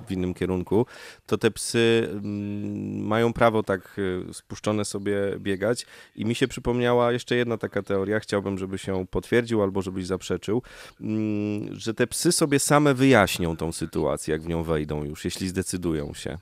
[0.08, 0.86] w innym kierunku,
[1.26, 4.00] to te psy mm, mają prawo tak
[4.30, 5.86] y, spuszczone sobie biegać
[6.16, 10.62] i mi się przypomniała jeszcze jedna taka teoria, chciałbym, żebyś ją potwierdził albo żebyś zaprzeczył,
[11.02, 15.48] mm, że te psy sobie same wyjaśnią tą sytuację, jak w nią wejdą już, jeśli
[15.48, 16.38] zdecydują się.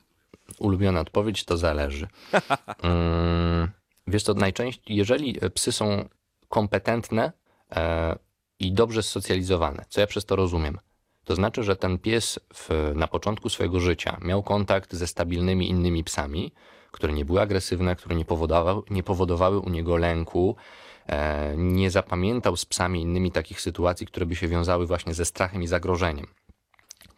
[0.58, 2.06] Ulubiona odpowiedź to zależy.
[2.82, 3.68] Mm,
[4.06, 6.08] Wiesz co, najczęściej, jeżeli psy są
[6.48, 7.32] kompetentne
[7.70, 8.18] e,
[8.58, 10.78] i dobrze socjalizowane, co ja przez to rozumiem,
[11.24, 16.04] to znaczy, że ten pies w, na początku swojego życia miał kontakt ze stabilnymi innymi
[16.04, 16.52] psami,
[16.90, 20.56] które nie były agresywne, które nie powodowały, nie powodowały u niego lęku,
[21.06, 25.62] e, nie zapamiętał z psami innymi takich sytuacji, które by się wiązały właśnie ze strachem
[25.62, 26.26] i zagrożeniem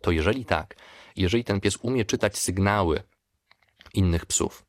[0.04, 0.76] to jeżeli tak,
[1.16, 3.02] jeżeli ten pies umie czytać sygnały
[3.94, 4.66] innych psów,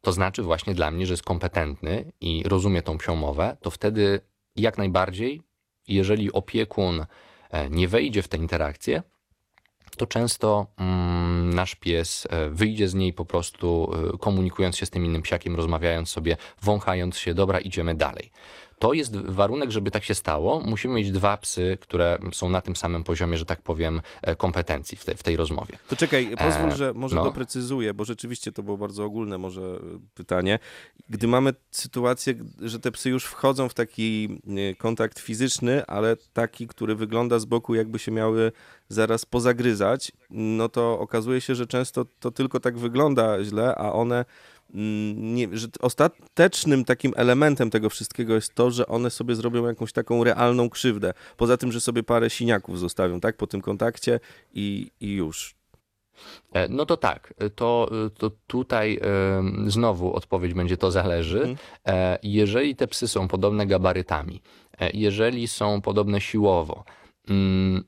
[0.00, 4.20] to znaczy właśnie dla mnie, że jest kompetentny i rozumie tą psią mowę, to wtedy
[4.56, 5.42] jak najbardziej,
[5.88, 7.06] jeżeli opiekun
[7.50, 9.02] e, nie wejdzie w tę interakcję,
[9.96, 14.90] to często mm, nasz pies e, wyjdzie z niej po prostu e, komunikując się z
[14.90, 18.30] tym innym psiakiem, rozmawiając sobie, wąchając się, dobra, idziemy dalej.
[18.78, 20.60] To jest warunek, żeby tak się stało.
[20.60, 24.98] Musimy mieć dwa psy, które są na tym samym poziomie, że tak powiem, e, kompetencji
[24.98, 25.78] w, te, w tej rozmowie.
[25.88, 27.24] To czekaj, pozwól, że może no.
[27.24, 29.78] doprecyzuję, bo rzeczywiście to było bardzo ogólne może
[30.14, 30.58] pytanie.
[31.08, 34.38] Gdy mamy sytuację, że te psy już wchodzą w taki
[34.78, 38.52] kontakt fizyczny, ale taki, który wygląda z boku, jakby się miały
[38.88, 44.24] zaraz pozagryzać, no to okazuje się, że często to tylko tak wygląda źle, a one
[44.74, 50.24] nie, że ostatecznym takim elementem tego wszystkiego jest to, że one sobie zrobią jakąś taką
[50.24, 51.12] realną krzywdę.
[51.36, 54.20] Poza tym, że sobie parę siniaków zostawią, tak, po tym kontakcie
[54.54, 55.54] i, i już.
[56.52, 59.00] E, no to tak, to, to tutaj
[59.66, 61.38] znowu odpowiedź będzie to zależy.
[61.38, 61.56] Mhm.
[61.86, 64.42] E, jeżeli te psy są podobne gabarytami,
[64.80, 66.84] e, jeżeli są podobne siłowo,
[67.28, 67.84] mm,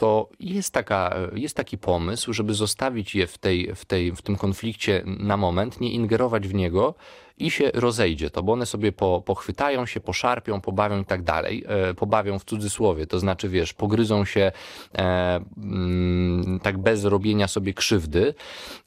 [0.00, 4.36] to jest, taka, jest taki pomysł, żeby zostawić je w, tej, w, tej, w tym
[4.36, 6.94] konflikcie na moment, nie ingerować w niego
[7.38, 11.64] i się rozejdzie to, bo one sobie po, pochwytają się, poszarpią, pobawią i tak dalej.
[11.66, 14.52] E, pobawią w cudzysłowie, to znaczy, wiesz, pogryzą się
[14.94, 18.34] e, mm, tak bez robienia sobie krzywdy,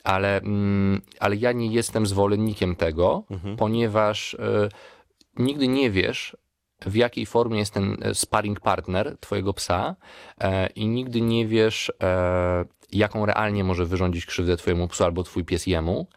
[0.04, 3.58] ale, mm, ale ja nie jestem zwolennikiem tego, mhm.
[3.58, 4.70] ponieważ e,
[5.38, 6.38] nigdy nie wiesz,
[6.86, 9.96] w jakiej formie jest ten e, sparring partner twojego psa
[10.42, 15.44] e, i nigdy nie wiesz, e, jaką realnie może wyrządzić krzywdę twojemu psu albo twój
[15.44, 16.08] pies jemu.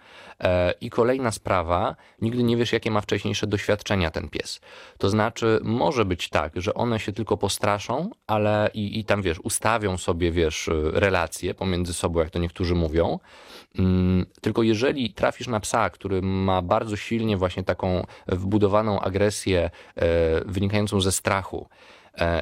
[0.41, 4.61] E, I kolejna sprawa, nigdy nie wiesz, jakie ma wcześniejsze doświadczenia ten pies.
[4.99, 9.41] To znaczy, może być tak, że one się tylko postraszą, ale i, i tam wiesz,
[9.41, 13.18] ustawią sobie, wiesz, relacje pomiędzy sobą, jak to niektórzy mówią.
[13.78, 20.11] Mm, tylko jeżeli trafisz na psa, który ma bardzo silnie właśnie taką wbudowaną agresję e,
[20.45, 21.95] wynikającą ze strachu, E,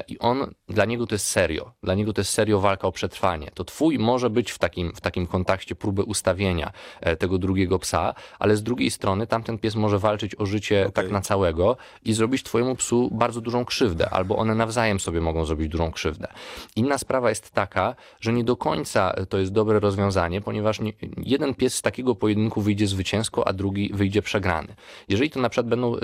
[0.07, 1.71] I on, dla niego to jest serio.
[1.83, 3.51] Dla niego to jest serio walka o przetrwanie.
[3.53, 6.71] To twój może być w takim, w takim kontakcie próby ustawienia
[7.01, 10.91] e, tego drugiego psa, ale z drugiej strony tamten pies może walczyć o życie okay.
[10.91, 15.45] tak na całego i zrobić twojemu psu bardzo dużą krzywdę, albo one nawzajem sobie mogą
[15.45, 16.27] zrobić dużą krzywdę.
[16.75, 21.55] Inna sprawa jest taka, że nie do końca to jest dobre rozwiązanie, ponieważ nie, jeden
[21.55, 24.75] pies z takiego pojedynku wyjdzie zwycięsko, a drugi wyjdzie przegrany.
[25.09, 25.95] Jeżeli to na przykład będą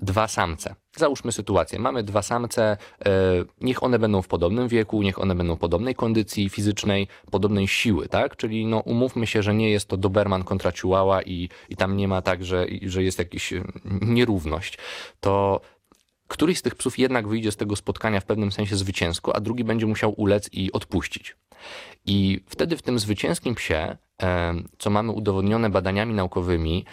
[0.00, 0.74] dwa samce.
[0.96, 1.78] Załóżmy sytuację.
[1.78, 2.76] Mamy dwa samce,
[3.06, 3.10] e,
[3.60, 8.36] niech one będą w podobnym wieku, niech one będą podobnej kondycji fizycznej, podobnej siły, tak?
[8.36, 12.08] Czyli no, umówmy się, że nie jest to Doberman kontra Chihuahua i, i tam nie
[12.08, 14.78] ma tak, że, że jest jakaś e, nierówność.
[15.20, 15.60] To
[16.28, 19.64] któryś z tych psów jednak wyjdzie z tego spotkania w pewnym sensie zwycięsko, a drugi
[19.64, 21.36] będzie musiał ulec i odpuścić.
[22.06, 26.84] I wtedy w tym zwycięskim psie, e, co mamy udowodnione badaniami naukowymi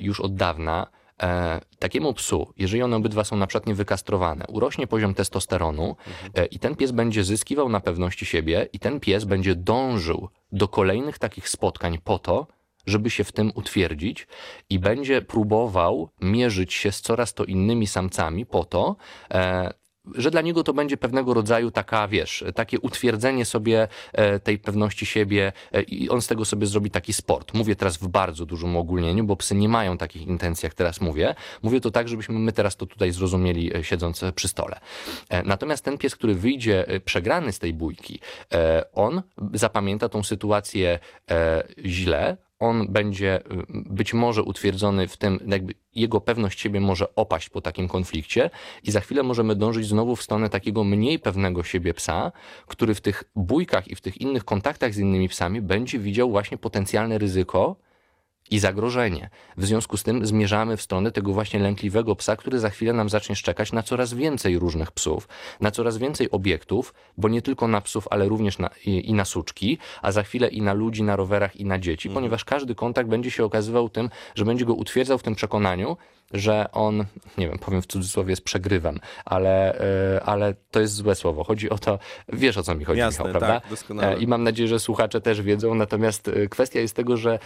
[0.00, 0.86] już od dawna,
[1.22, 5.96] E, takiemu psu, jeżeli one obydwa są na przykład niewykastrowane, urośnie poziom testosteronu
[6.34, 10.68] e, i ten pies będzie zyskiwał na pewności siebie i ten pies będzie dążył do
[10.68, 12.46] kolejnych takich spotkań po to,
[12.86, 14.26] żeby się w tym utwierdzić
[14.70, 18.96] i będzie próbował mierzyć się z coraz to innymi samcami po to,
[19.30, 19.72] e,
[20.14, 25.06] że dla niego to będzie pewnego rodzaju taka, wiesz, takie utwierdzenie sobie e, tej pewności
[25.06, 27.54] siebie e, i on z tego sobie zrobi taki sport.
[27.54, 31.34] Mówię teraz w bardzo dużym ogólnieniu, bo psy nie mają takich intencji, jak teraz mówię.
[31.62, 34.80] Mówię to tak, żebyśmy my teraz to tutaj zrozumieli, e, siedząc przy stole.
[35.44, 38.20] Natomiast ten pies, który wyjdzie przegrany z tej bójki,
[38.92, 40.98] on zapamięta tą sytuację
[41.84, 47.48] źle, on będzie y, być może utwierdzony w tym, jakby jego pewność siebie może opaść
[47.48, 48.50] po takim konflikcie
[48.82, 52.32] i za chwilę możemy dążyć znowu w stronę takiego mniej pewnego siebie psa,
[52.66, 56.58] który w tych bójkach i w tych innych kontaktach z innymi psami będzie widział właśnie
[56.58, 57.76] potencjalne ryzyko
[58.50, 59.30] i zagrożenie.
[59.56, 63.08] W związku z tym zmierzamy w stronę tego właśnie lękliwego psa, który za chwilę nam
[63.08, 65.28] zacznie szczekać na coraz więcej różnych psów,
[65.60, 69.24] na coraz więcej obiektów, bo nie tylko na psów, ale również na, i, i, na
[69.24, 72.22] suczki, a za chwilę i na ludzi, na rowerach i na dzieci, mhm.
[72.22, 75.96] ponieważ każdy kontakt będzie się okazywał tym, że będzie go utwierdzał w tym przekonaniu,
[76.32, 77.04] że on,
[77.38, 79.80] nie wiem, powiem w cudzysłowie, jest przegrywem, ale,
[80.16, 81.44] e, ale to jest złe słowo.
[81.44, 81.98] Chodzi o to,
[82.28, 83.60] wiesz o co mi chodzi, Jasne, Michał, prawda?
[83.60, 84.16] Tak, doskonale.
[84.16, 87.38] E, I mam nadzieję, że słuchacze też wiedzą, natomiast e, kwestia jest tego, że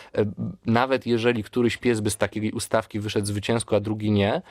[0.66, 4.42] nawet jeżeli któryś pies by z takiej ustawki wyszedł zwycięsko, a drugi nie,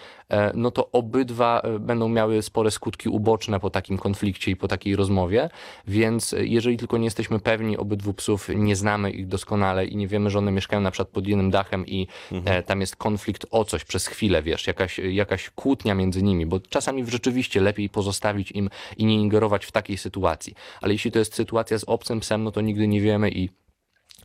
[0.53, 5.49] no to obydwa będą miały spore skutki uboczne po takim konflikcie i po takiej rozmowie,
[5.87, 10.29] więc jeżeli tylko nie jesteśmy pewni obydwu psów, nie znamy ich doskonale i nie wiemy,
[10.29, 12.63] że one mieszkają na przykład pod jednym dachem i mhm.
[12.63, 16.59] tam jest konflikt o coś przez chwilę, chwilę, wiesz, jakaś, jakaś kłótnia między nimi, bo
[16.59, 20.55] czasami rzeczywiście lepiej pozostawić im i nie ingerować w takiej sytuacji.
[20.81, 23.49] Ale jeśli to jest sytuacja z obcym psem, no to nigdy nie wiemy i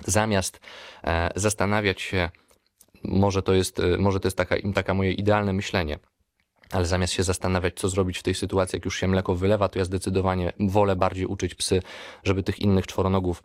[0.07, 0.61] zamiast
[1.05, 2.31] e, zastanawiać się,
[3.05, 5.99] może to jest, e, może to jest taka, taka moje idealne myślenie,
[6.71, 9.79] ale zamiast się zastanawiać, co zrobić w tej sytuacji, jak już się mleko wylewa, to
[9.79, 11.83] ja zdecydowanie wolę bardziej uczyć psy,
[12.25, 13.43] żeby tych innych czworonogów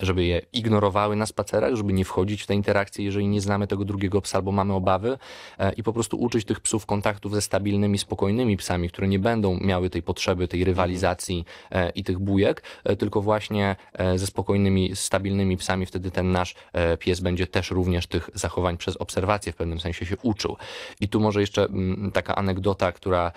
[0.00, 3.84] żeby je ignorowały na spacerach, żeby nie wchodzić w te interakcje, jeżeli nie znamy tego
[3.84, 5.18] drugiego psa albo mamy obawy
[5.58, 9.60] e, i po prostu uczyć tych psów kontaktów ze stabilnymi, spokojnymi psami, które nie będą
[9.60, 13.76] miały tej potrzeby, tej rywalizacji e, i tych bujek, e, tylko właśnie
[14.16, 16.54] ze spokojnymi, stabilnymi psami, wtedy ten nasz
[16.98, 20.56] pies będzie też również tych zachowań przez obserwację w pewnym sensie się uczył.
[21.00, 23.32] I tu może jeszcze mm, taka anegdota, która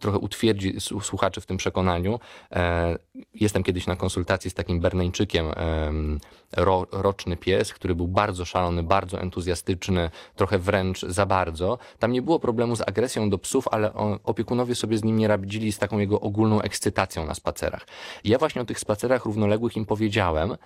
[0.00, 2.20] trochę utwierdzi słuchaczy w tym przekonaniu.
[3.34, 5.46] Jestem kiedyś na konsultacji z takim Berneńczykiem,
[6.56, 11.78] ro, roczny pies, który był bardzo szalony, bardzo entuzjastyczny, trochę wręcz za bardzo.
[11.98, 13.92] Tam nie było problemu z agresją do psów, ale
[14.24, 17.86] opiekunowie sobie z nim nie radzili z taką jego ogólną ekscytacją na spacerach.
[18.24, 20.56] I ja właśnie o tych spacerach równoległych im powiedziałem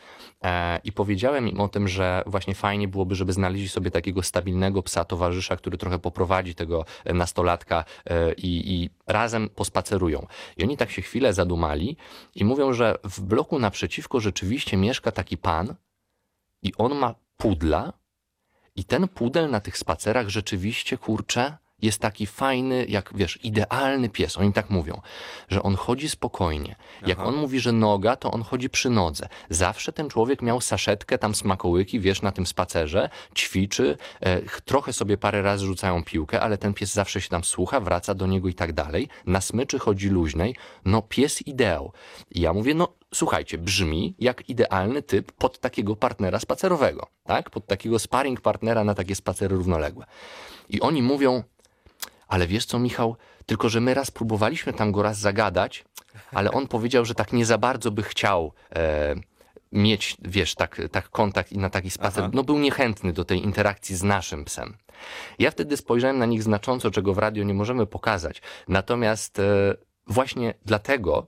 [0.42, 4.82] e, i powiedziałem im o tym, że właśnie fajnie byłoby, żeby znaleźli sobie takiego stabilnego
[4.82, 10.26] psa, towarzysza, który trochę poprowadzi tego nastolatka e, i, i razem pospacerują.
[10.56, 11.96] I oni tak się chwilę zadumali
[12.34, 13.58] i mówią, że w bloku
[13.96, 15.74] naprzeciwko rzeczywiście mieszka taki pan
[16.62, 17.92] i on ma pudla
[18.74, 24.38] i ten pudel na tych spacerach rzeczywiście, kurczę, jest taki fajny, jak wiesz, idealny pies.
[24.38, 25.00] Oni tak mówią,
[25.48, 26.76] że on chodzi spokojnie.
[27.06, 29.28] Jak on mówi, że noga, to on chodzi przy nodze.
[29.50, 35.18] Zawsze ten człowiek miał saszetkę, tam smakołyki, wiesz, na tym spacerze, ćwiczy, e, trochę sobie
[35.18, 38.54] parę razy rzucają piłkę, ale ten pies zawsze się tam słucha, wraca do niego i
[38.54, 39.08] tak dalej.
[39.26, 40.56] Na smyczy chodzi luźnej.
[40.84, 41.92] No, pies ideał.
[42.30, 47.50] I ja mówię, no, słuchajcie, brzmi jak idealny typ pod takiego partnera spacerowego, tak?
[47.50, 50.06] Pod takiego sparring partnera na takie spacery równoległe.
[50.68, 51.42] I oni mówią,
[52.26, 53.16] ale wiesz co, Michał,
[53.46, 55.84] tylko że my raz próbowaliśmy tam go raz zagadać,
[56.32, 59.14] ale on powiedział, że tak nie za bardzo by chciał e,
[59.72, 62.24] mieć, wiesz, tak, tak kontakt i na taki spacer.
[62.24, 62.32] Aha.
[62.34, 64.76] No był niechętny do tej interakcji z naszym psem.
[65.38, 68.42] Ja wtedy spojrzałem na nich znacząco, czego w radio nie możemy pokazać.
[68.68, 69.74] Natomiast e,
[70.06, 71.26] właśnie dlatego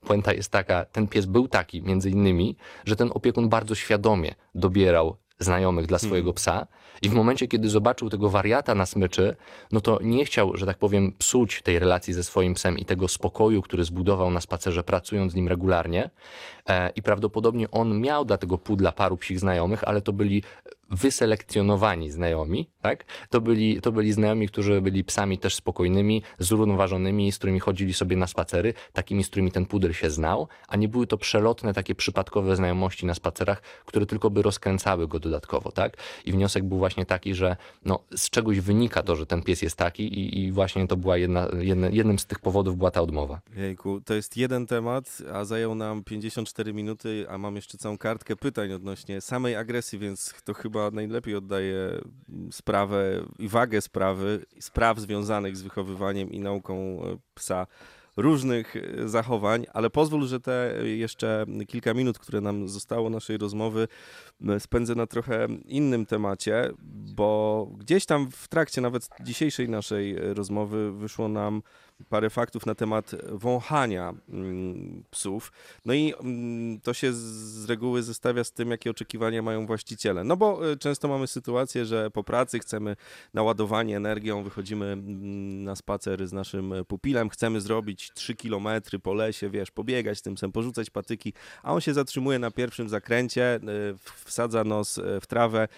[0.00, 5.16] puenta jest taka, ten pies był taki między innymi, że ten opiekun bardzo świadomie dobierał
[5.38, 6.34] znajomych dla swojego hmm.
[6.34, 6.66] psa
[7.02, 9.36] i w momencie, kiedy zobaczył tego wariata na smyczy,
[9.72, 13.08] no to nie chciał, że tak powiem, psuć tej relacji ze swoim psem i tego
[13.08, 16.10] spokoju, który zbudował na spacerze, pracując z nim regularnie.
[16.68, 20.42] E, I prawdopodobnie on miał dla tego pudla paru psich znajomych, ale to byli
[20.92, 23.04] wyselekcjonowani znajomi, tak?
[23.30, 28.16] To byli, to byli znajomi, którzy byli psami też spokojnymi, zrównoważonymi, z którymi chodzili sobie
[28.16, 31.94] na spacery, takimi, z którymi ten pudel się znał, a nie były to przelotne, takie
[31.94, 35.96] przypadkowe znajomości na spacerach, które tylko by rozkręcały go dodatkowo, tak?
[36.24, 39.76] I wniosek był właśnie taki, że no, z czegoś wynika to, że ten pies jest
[39.76, 43.40] taki i, i właśnie to była jedna, jedna, jednym z tych powodów była ta odmowa.
[43.56, 48.36] Jejku, to jest jeden temat, a zajął nam 54 minuty, a mam jeszcze całą kartkę
[48.36, 52.00] pytań odnośnie samej agresji, więc to chyba najlepiej oddaje
[52.50, 57.66] sprawę i wagę sprawy, spraw związanych z wychowywaniem i nauką e, psa
[58.16, 63.88] różnych e, zachowań, ale pozwól, że te jeszcze kilka minut, które nam zostało naszej rozmowy,
[64.58, 66.70] spędzę na trochę innym temacie,
[67.14, 71.62] bo gdzieś tam w trakcie nawet dzisiejszej naszej rozmowy wyszło nam
[72.08, 75.52] parę faktów na temat wąchania mm, psów.
[75.84, 80.24] No i mm, to się z reguły zestawia z tym, jakie oczekiwania mają właściciele.
[80.24, 82.96] No bo e, często mamy sytuację, że po pracy chcemy
[83.34, 88.68] naładowanie energią, wychodzimy mm, na spacer z naszym pupilem, chcemy zrobić 3 km
[89.02, 91.32] po lesie, wiesz, pobiegać tym psem, porzucać patyki,
[91.62, 93.60] a on się zatrzymuje na pierwszym zakręcie, e,
[94.24, 95.68] wsadza nos e, w trawę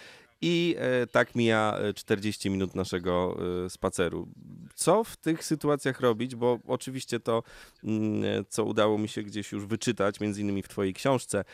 [0.47, 3.37] i e, tak mija 40 e, minut naszego
[3.67, 4.29] e, spaceru.
[4.75, 6.37] Co w tych sytuacjach robić?
[6.37, 7.43] Bo oczywiście to,
[7.85, 11.45] mm, co udało mi się gdzieś już wyczytać, między innymi w Twojej książce,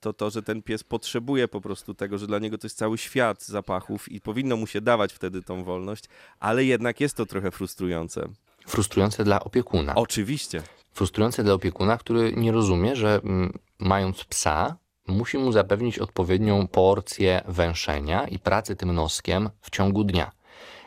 [0.00, 2.98] to to, że ten pies potrzebuje po prostu tego, że dla niego to jest cały
[2.98, 6.04] świat zapachów i powinno mu się dawać wtedy tą wolność,
[6.40, 8.28] ale jednak jest to trochę frustrujące.
[8.66, 9.94] Frustrujące dla opiekuna.
[9.94, 10.62] Oczywiście.
[10.92, 14.76] Frustrujące dla opiekuna, który nie rozumie, że mm, mając psa,
[15.06, 20.32] musi mu zapewnić odpowiednią porcję węszenia i pracy tym noskiem w ciągu dnia.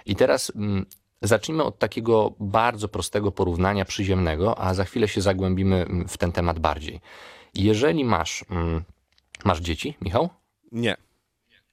[0.05, 0.85] I teraz mm,
[1.21, 6.31] zacznijmy od takiego bardzo prostego porównania przyziemnego, a za chwilę się zagłębimy mm, w ten
[6.31, 7.01] temat bardziej.
[7.55, 8.83] Jeżeli masz, mm,
[9.45, 10.29] masz dzieci, Michał?
[10.71, 11.06] Nie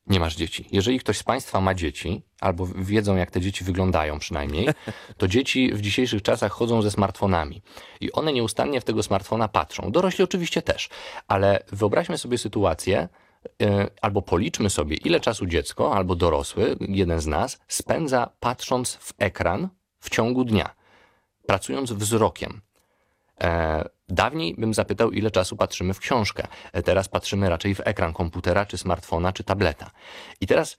[0.07, 0.69] nie masz dzieci.
[0.73, 4.69] Jeżeli ktoś z Państwa ma dzieci, albo wiedzą, jak te dzieci wyglądają przynajmniej,
[5.19, 7.63] to dzieci w dzisiejszych czasach chodzą ze smartfonami
[8.01, 9.93] i one nieustannie w tego smartfona patrzą.
[9.93, 10.89] Dorośli oczywiście też,
[11.29, 13.09] ale wyobraźmy sobie sytuację,
[13.63, 19.13] e, albo policzmy sobie, ile czasu dziecko albo dorosły, jeden z nas, spędza patrząc w
[19.19, 19.69] ekran
[20.01, 20.75] w ciągu dnia,
[21.47, 22.61] pracując wzrokiem.
[24.09, 26.47] Dawniej bym zapytał, ile czasu patrzymy w książkę.
[26.85, 29.91] Teraz patrzymy raczej w ekran komputera, czy smartfona, czy tableta.
[30.41, 30.79] I teraz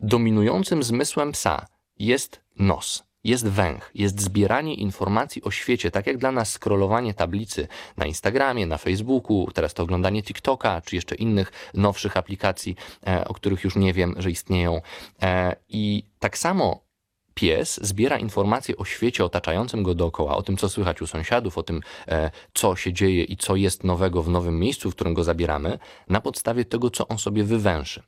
[0.00, 1.66] dominującym zmysłem psa
[1.98, 7.68] jest nos jest węch, jest zbieranie informacji o świecie, tak jak dla nas scrollowanie tablicy
[7.96, 12.76] na Instagramie, na Facebooku, teraz to oglądanie TikToka, czy jeszcze innych nowszych aplikacji,
[13.06, 14.80] e, o których już nie wiem, że istnieją.
[15.22, 16.87] E, I tak samo
[17.38, 21.62] pies zbiera informacje o świecie otaczającym go dookoła, o tym, co słychać u sąsiadów, o
[21.62, 25.24] tym, e, co się dzieje i co jest nowego w nowym miejscu, w którym go
[25.24, 25.78] zabieramy,
[26.08, 28.02] na podstawie tego, co on sobie wywęszy.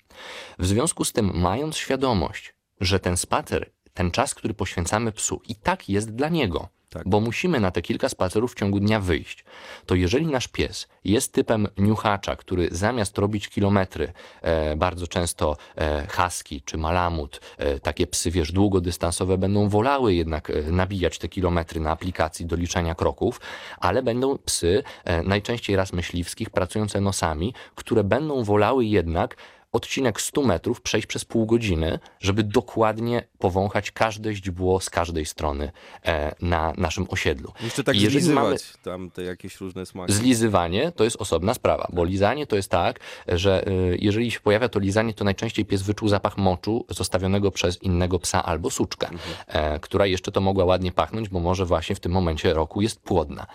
[0.58, 5.54] W związku z tym, mając świadomość, że ten spacer ten czas, który poświęcamy psu, i
[5.54, 6.68] tak jest dla niego.
[6.90, 7.02] Tak.
[7.08, 9.44] Bo musimy na te kilka spacerów w ciągu dnia wyjść.
[9.86, 14.12] To jeżeli nasz pies jest typem niuchacza, który zamiast robić kilometry,
[14.42, 20.50] e, bardzo często e, husky czy malamut, e, takie psy, wiesz, długodystansowe, będą wolały jednak
[20.50, 23.40] e, nabijać te kilometry na aplikacji do liczenia kroków,
[23.78, 29.36] ale będą psy, e, najczęściej raz myśliwskich, pracujące nosami, które będą wolały jednak
[29.72, 35.72] odcinek 100 metrów przejść przez pół godziny, żeby dokładnie powąchać każde źdźbło z każdej strony
[36.04, 37.52] e, na naszym osiedlu.
[37.62, 38.58] Jeszcze tak I zlizywać mamy...
[38.82, 40.12] tam te jakieś różne smaki.
[40.12, 44.68] Zlizywanie to jest osobna sprawa, bo lizanie to jest tak, że e, jeżeli się pojawia
[44.68, 49.74] to lizanie, to najczęściej pies wyczuł zapach moczu zostawionego przez innego psa albo suczkę, mhm.
[49.74, 53.00] e, która jeszcze to mogła ładnie pachnąć, bo może właśnie w tym momencie roku jest
[53.00, 53.46] płodna.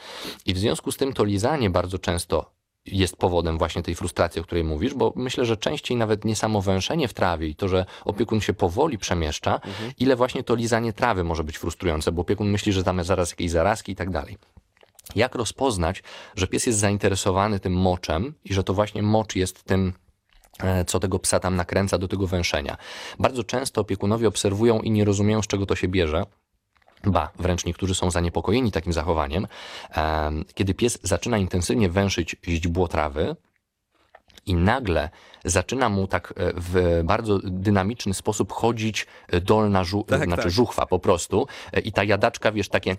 [0.46, 2.56] I w związku z tym to lizanie bardzo często
[2.86, 6.62] jest powodem właśnie tej frustracji, o której mówisz, bo myślę, że częściej nawet nie samo
[6.62, 9.92] węszenie w trawie i to, że opiekun się powoli przemieszcza, mhm.
[10.00, 13.30] ile właśnie to lizanie trawy może być frustrujące, bo opiekun myśli, że tam jest zaraz
[13.30, 14.38] jakieś zarazki i tak dalej.
[15.16, 16.04] Jak rozpoznać,
[16.36, 19.94] że pies jest zainteresowany tym moczem i że to właśnie mocz jest tym
[20.60, 22.78] e, co tego psa tam nakręca do tego węszenia.
[23.20, 26.24] Bardzo często opiekunowie obserwują i nie rozumieją, z czego to się bierze.
[27.04, 29.48] Ba, wręcz niektórzy są zaniepokojeni takim zachowaniem.
[30.54, 33.36] Kiedy pies zaczyna intensywnie węszyć źdźbło trawy,
[34.46, 35.10] i nagle
[35.46, 39.08] zaczyna mu tak e, w bardzo dynamiczny sposób chodzić
[39.42, 40.52] dolna żu- tak, znaczy tak.
[40.52, 42.96] żuchwa po prostu e, i ta jadaczka, wiesz, takie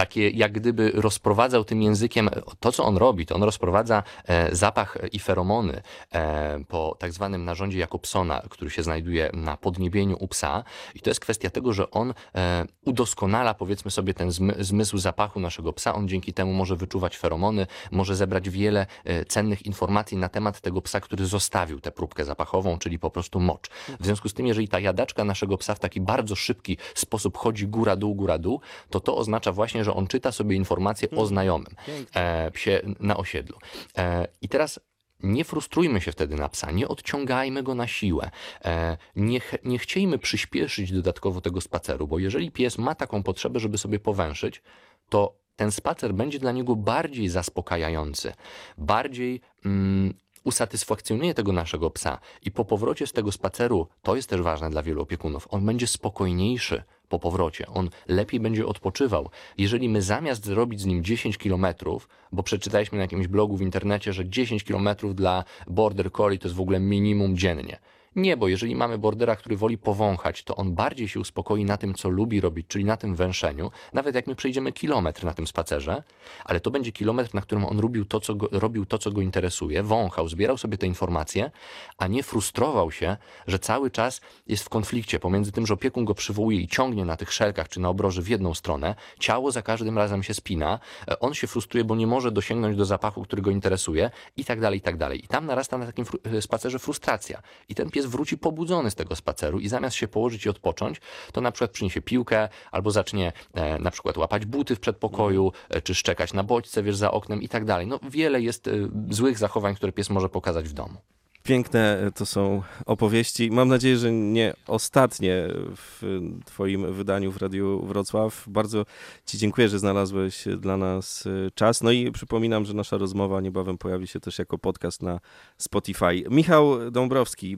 [0.00, 2.30] takie jak gdyby rozprowadzał tym językiem,
[2.60, 5.82] to co on robi, to on rozprowadza e, zapach i feromony
[6.12, 11.10] e, po tak zwanym narządzie Jakobsona, który się znajduje na podniebieniu u psa i to
[11.10, 16.08] jest kwestia tego, że on e, udoskonala powiedzmy sobie ten zmysł zapachu naszego psa, on
[16.08, 18.86] dzięki temu może wyczuwać feromony, może zebrać wiele
[19.28, 23.70] cennych informacji na temat tego psa, który zostawił tę próbkę zapachową, czyli po prostu mocz.
[24.00, 27.66] W związku z tym, jeżeli ta jadaczka naszego psa w taki bardzo szybki sposób chodzi
[27.66, 31.28] góra-dół, góra-dół, to to oznacza właśnie, że że on czyta sobie informacje o hmm.
[31.28, 31.74] znajomym
[32.14, 33.58] e, psie na osiedlu.
[33.98, 34.80] E, I teraz
[35.22, 38.30] nie frustrujmy się wtedy na psa, nie odciągajmy go na siłę,
[38.64, 43.60] e, nie, ch nie chciejmy przyspieszyć dodatkowo tego spaceru, bo jeżeli pies ma taką potrzebę,
[43.60, 44.62] żeby sobie powęszyć,
[45.08, 48.32] to ten spacer będzie dla niego bardziej zaspokajający,
[48.78, 50.14] bardziej mm,
[50.44, 54.82] usatysfakcjonuje tego naszego psa i po powrocie z tego spaceru, to jest też ważne dla
[54.82, 57.66] wielu opiekunów, on będzie spokojniejszy, po powrocie.
[57.66, 59.30] On lepiej będzie odpoczywał.
[59.58, 64.12] Jeżeli my zamiast zrobić z nim 10 kilometrów, bo przeczytaliśmy na jakimś blogu w internecie,
[64.12, 67.78] że 10 kilometrów dla border collie to jest w ogóle minimum dziennie.
[68.16, 71.94] Nie, bo jeżeli mamy bordera, który woli powąchać, to on bardziej się uspokoi na tym,
[71.94, 76.02] co lubi robić, czyli na tym węszeniu, nawet jak my przejdziemy kilometr na tym spacerze,
[76.44, 79.20] ale to będzie kilometr, na którym on robił to, co go, robił to, co go
[79.20, 81.50] interesuje, wąchał, zbierał sobie te informacje,
[81.98, 86.14] a nie frustrował się, że cały czas jest w konflikcie pomiędzy tym, że opiekun go
[86.14, 89.98] przywołuje i ciągnie na tych szelkach czy na obroży w jedną stronę, ciało za każdym
[89.98, 93.50] razem się spina, e, on się frustruje, bo nie może dosięgnąć do zapachu, który go
[93.50, 95.24] interesuje i tak dalej, i tak dalej.
[95.24, 97.42] I tam narasta na takim e, spacerze frustracja.
[97.68, 101.00] I ten pies pies wróci pobudzony z tego spaceru i zamiast się położyć i odpocząć,
[101.32, 105.80] to na przykład przyniesie piłkę albo zacznie e, na przykład łapać buty w przedpokoju, e,
[105.80, 107.86] czy szczekać na bodźce, wiesz, za oknem i tak dalej.
[107.86, 108.72] No wiele jest e,
[109.10, 110.96] złych zachowań, które pies może pokazać w domu.
[111.42, 113.50] Piękne to są opowieści.
[113.50, 118.44] Mam nadzieję, że nie ostatnie w Twoim wydaniu w Radiu Wrocław.
[118.48, 118.86] Bardzo
[119.26, 121.82] Ci dziękuję, że znalazłeś dla nas e, czas.
[121.82, 125.20] No i przypominam, że nasza rozmowa niebawem pojawi się też jako podcast na
[125.58, 126.24] Spotify.
[126.30, 127.56] Michał Dąbrowski,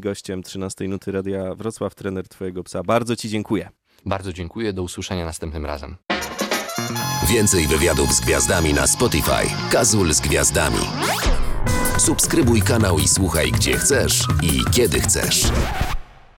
[0.00, 2.82] gościem 13 Nuty Radia Wrocław, trener Twojego psa.
[2.82, 3.70] Bardzo Ci dziękuję.
[4.06, 4.72] Bardzo dziękuję.
[4.72, 5.96] Do usłyszenia następnym razem.
[7.28, 9.70] Więcej wywiadów z gwiazdami na Spotify.
[9.70, 10.80] Kazul z gwiazdami.
[12.00, 15.52] Subskrybuj kanał i słuchaj gdzie chcesz i kiedy chcesz.